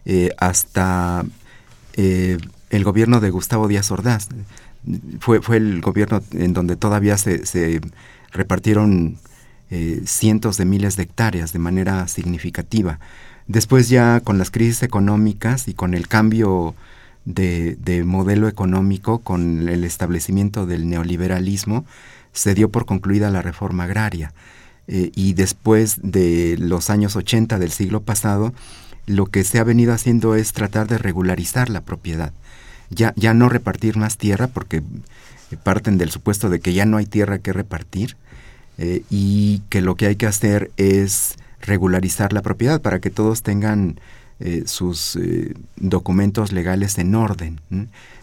[0.06, 1.26] eh, hasta
[1.94, 2.38] eh,
[2.70, 4.28] el gobierno de Gustavo Díaz Ordaz.
[5.22, 7.82] Fue, fue el gobierno en donde todavía se, se
[8.32, 9.18] repartieron
[9.72, 13.00] eh, cientos de miles de hectáreas de manera significativa.
[13.52, 16.74] Después ya con las crisis económicas y con el cambio
[17.26, 21.84] de, de modelo económico, con el establecimiento del neoliberalismo,
[22.32, 24.32] se dio por concluida la reforma agraria.
[24.88, 28.54] Eh, y después de los años 80 del siglo pasado,
[29.06, 32.32] lo que se ha venido haciendo es tratar de regularizar la propiedad.
[32.90, 36.96] Ya, ya no repartir más tierra porque eh, parten del supuesto de que ya no
[36.96, 38.16] hay tierra que repartir
[38.78, 43.44] eh, y que lo que hay que hacer es regularizar la propiedad para que todos
[43.44, 44.00] tengan
[44.40, 47.60] eh, sus eh, documentos legales en orden.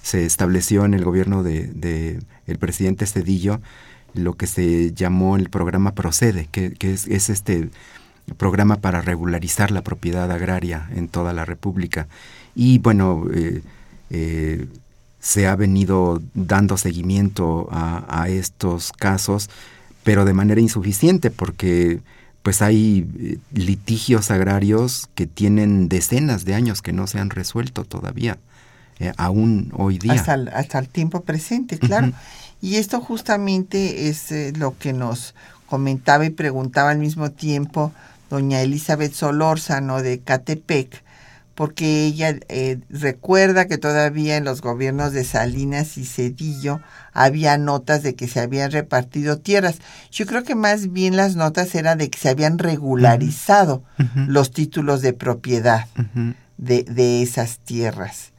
[0.02, 3.60] Se estableció en el gobierno de, de el presidente Cedillo
[4.14, 7.68] lo que se llamó el programa Procede, que, es, es este
[8.36, 12.08] programa para regularizar la propiedad agraria en toda la República.
[12.54, 13.24] Y bueno,
[14.10, 14.66] eh,
[15.20, 19.50] se ha venido dando seguimiento a, estos casos,
[20.04, 22.00] pero de manera insuficiente, porque
[22.42, 27.84] pues hay eh, litigios agrarios que tienen decenas de años que no se han resuelto
[27.84, 28.38] todavía,
[29.00, 30.14] eh, aún hoy día.
[30.14, 32.08] Hasta el, hasta el tiempo presente, claro.
[32.08, 32.14] Uh -huh.
[32.60, 35.34] Y esto justamente es eh, lo que nos
[35.66, 37.92] comentaba y preguntaba al mismo tiempo
[38.30, 41.02] doña Elizabeth Solórzano de Catepec,
[41.58, 46.80] porque ella eh, recuerda que todavía en los gobiernos de Salinas y Cedillo
[47.12, 49.78] había notas de que se habían repartido tierras.
[50.12, 53.82] Yo creo que más bien las notas eran de que se habían regularizado
[54.28, 55.88] los títulos de propiedad
[56.58, 58.30] de, de esas tierras.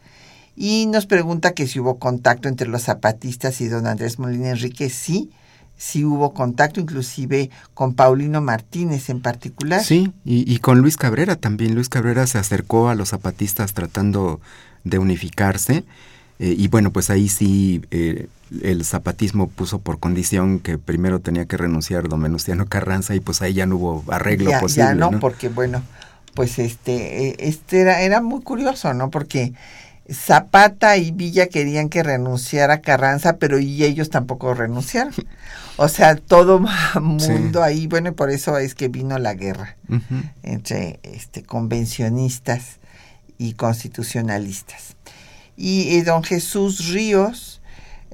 [0.56, 4.90] Y nos pregunta que si hubo contacto entre los zapatistas y don Andrés Molina Enrique.
[4.90, 5.30] Sí,
[5.80, 9.82] sí hubo contacto, inclusive con Paulino Martínez en particular.
[9.82, 11.74] Sí, y, con Luis Cabrera también.
[11.74, 14.42] Luis Cabrera se acercó a los zapatistas tratando
[14.84, 15.86] de unificarse.
[16.40, 18.28] Eh, y bueno, pues ahí sí eh,
[18.62, 23.42] el zapatismo puso por condición que primero tenía que renunciar don Venustiano Carranza y pues
[23.42, 24.90] ahí ya no hubo arreglo posible.
[24.90, 25.82] Ya no, porque bueno,
[26.34, 29.10] pues este, eh, este era, era muy curioso, ¿no?
[29.10, 29.54] Porque
[30.12, 35.14] Zapata y Villa querían que renunciara Carranza, pero y ellos tampoco renunciaron.
[35.78, 36.66] O sea, todo
[37.00, 39.78] mundo ahí, bueno, y por eso es que vino la guerra
[40.44, 42.80] entre este convencionistas
[43.38, 44.96] y constitucionalistas.
[45.56, 47.62] Y eh, don Jesús Ríos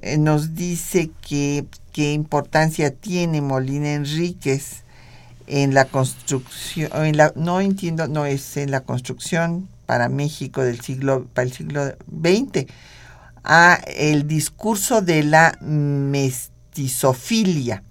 [0.01, 4.83] eh, nos dice que qué importancia tiene Molina Enríquez
[5.47, 10.81] en la construcción, en la, no entiendo, no es en la construcción para México del
[10.81, 12.65] siglo, para el siglo XX,
[13.43, 17.83] a el discurso de la mestizofilia.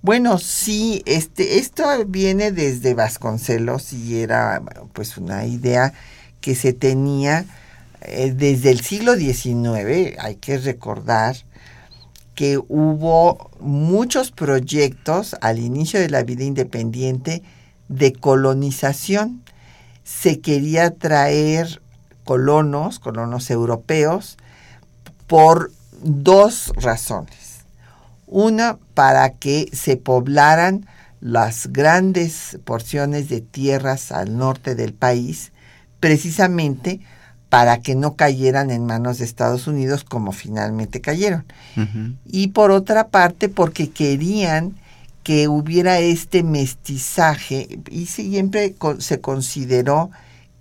[0.00, 5.92] Bueno, sí, este, esto viene desde Vasconcelos y era pues una idea
[6.40, 7.46] que se tenía
[8.04, 11.36] eh, desde el siglo XIX, hay que recordar
[12.34, 17.42] que hubo muchos proyectos al inicio de la vida independiente
[17.88, 19.42] de colonización
[20.04, 21.80] se quería traer
[22.24, 24.36] colonos, colonos europeos,
[25.26, 25.72] por
[26.02, 27.64] dos razones.
[28.26, 30.86] Una, para que se poblaran
[31.20, 35.52] las grandes porciones de tierras al norte del país,
[36.00, 37.00] precisamente
[37.48, 41.44] para que no cayeran en manos de Estados Unidos como finalmente cayeron.
[42.24, 44.74] Y por otra parte, porque querían
[45.22, 50.10] que hubiera este mestizaje y siempre se consideró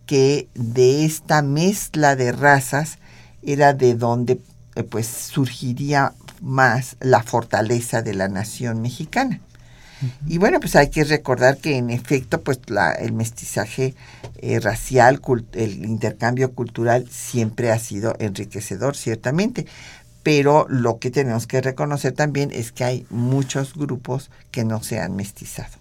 [0.05, 2.99] que de esta mezcla de razas
[3.43, 4.39] era de donde
[4.75, 9.41] eh, pues surgiría más la fortaleza de la nación mexicana.
[10.25, 13.93] Y bueno, pues hay que recordar que en efecto, pues la, el mestizaje
[14.37, 15.21] eh, racial,
[15.53, 19.67] el intercambio cultural siempre ha sido enriquecedor, ciertamente
[20.23, 24.99] pero lo que tenemos que reconocer también es que hay muchos grupos que no se
[24.99, 25.75] han mestizado.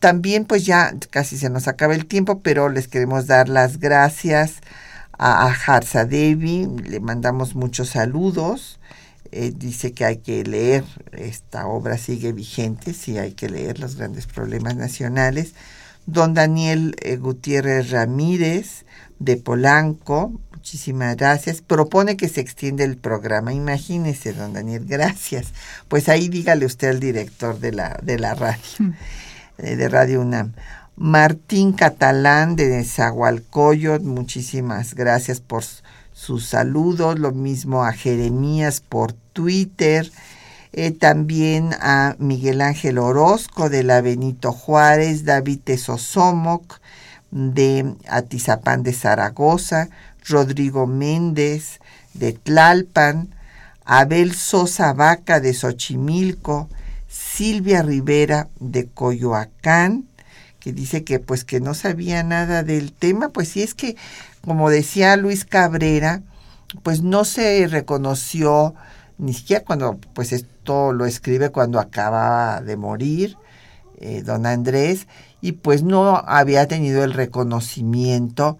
[0.00, 4.60] También pues ya casi se nos acaba el tiempo, pero les queremos dar las gracias
[5.16, 8.80] a, Harza Devi, le mandamos muchos saludos.
[9.30, 13.96] Eh, dice que hay que leer, esta obra sigue vigente, sí hay que leer los
[13.96, 15.54] grandes problemas nacionales.
[16.06, 18.84] Don Daniel eh, Gutiérrez Ramírez
[19.20, 20.32] de Polanco,
[20.62, 21.60] Muchísimas gracias.
[21.60, 23.52] Propone que se extienda el programa.
[23.52, 25.48] Imagínese, don Daniel, gracias.
[25.88, 28.92] Pues ahí dígale usted al director de la, de la radio, hmm.
[29.58, 30.52] eh, de Radio UNAM.
[30.94, 35.64] Martín Catalán de Zahualcoyot, muchísimas gracias por
[36.12, 37.18] sus saludos.
[37.18, 40.12] Lo mismo a Jeremías por Twitter.
[40.72, 46.78] Eh, también a Miguel Ángel Orozco de la Benito Juárez, David Tesosomoc
[47.32, 49.88] de Atizapán de Zaragoza,
[50.26, 51.80] Rodrigo Méndez
[52.14, 53.34] de Tlalpan,
[53.84, 56.68] Abel Sosa Vaca de Xochimilco,
[57.08, 60.06] Silvia Rivera de Coyoacán,
[60.60, 63.96] que dice que pues que no sabía nada del tema, pues sí es que,
[64.42, 66.22] como decía Luis Cabrera,
[66.82, 68.74] pues no se reconoció
[69.18, 73.36] ni siquiera cuando, pues esto lo escribe cuando acaba de morir
[73.98, 75.06] eh, don Andrés,
[75.40, 78.58] y pues no había tenido el reconocimiento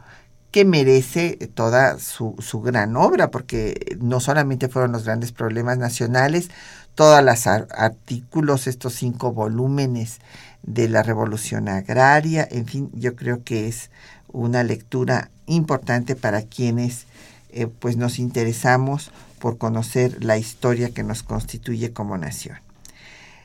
[0.53, 6.51] que merece toda su, gran obra, porque no solamente fueron los grandes problemas nacionales,
[6.95, 10.21] todos los artículos, estos cinco volúmenes
[10.63, 13.91] de la revolución agraria, en fin, yo creo que es
[14.31, 17.07] una lectura importante para quienes
[17.51, 22.59] eh, pues nos interesamos por conocer la historia que nos constituye como nación.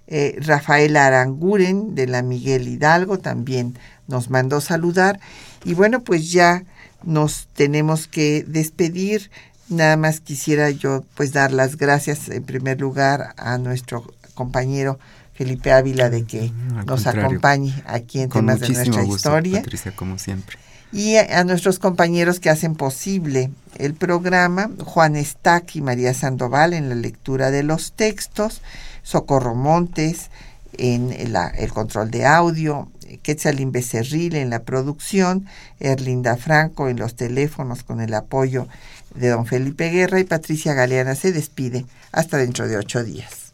[0.08, 3.78] Eh, Rafael Aranguren de la Miguel Hidalgo también
[4.08, 5.20] nos mandó saludar
[5.66, 6.64] y bueno pues ya
[7.04, 9.30] nos tenemos que despedir.
[9.70, 14.98] Nada más quisiera yo pues dar las gracias en primer lugar a nuestro compañero
[15.34, 16.52] Felipe Ávila de que
[16.86, 19.62] nos acompañe aquí en temas de nuestra historia.
[19.62, 20.58] Patricia, como siempre.
[20.92, 26.90] Y a, nuestros compañeros que hacen posible el programa, Juan Estac y María Sandoval en
[26.90, 28.62] la lectura de los textos,
[29.04, 30.32] Socorro Montes
[30.78, 32.90] en el control de audio,
[33.22, 35.46] Quetzalín Becerril en la producción,
[35.80, 38.68] Erlinda Franco en los teléfonos con el apoyo
[39.16, 41.16] de don Felipe Guerra y Patricia Galeana.
[41.16, 41.86] Se despide.
[42.12, 43.54] Hasta dentro de ocho días.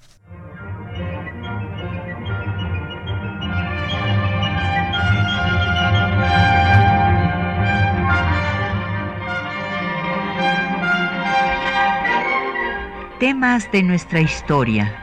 [13.20, 15.03] Temas de nuestra historia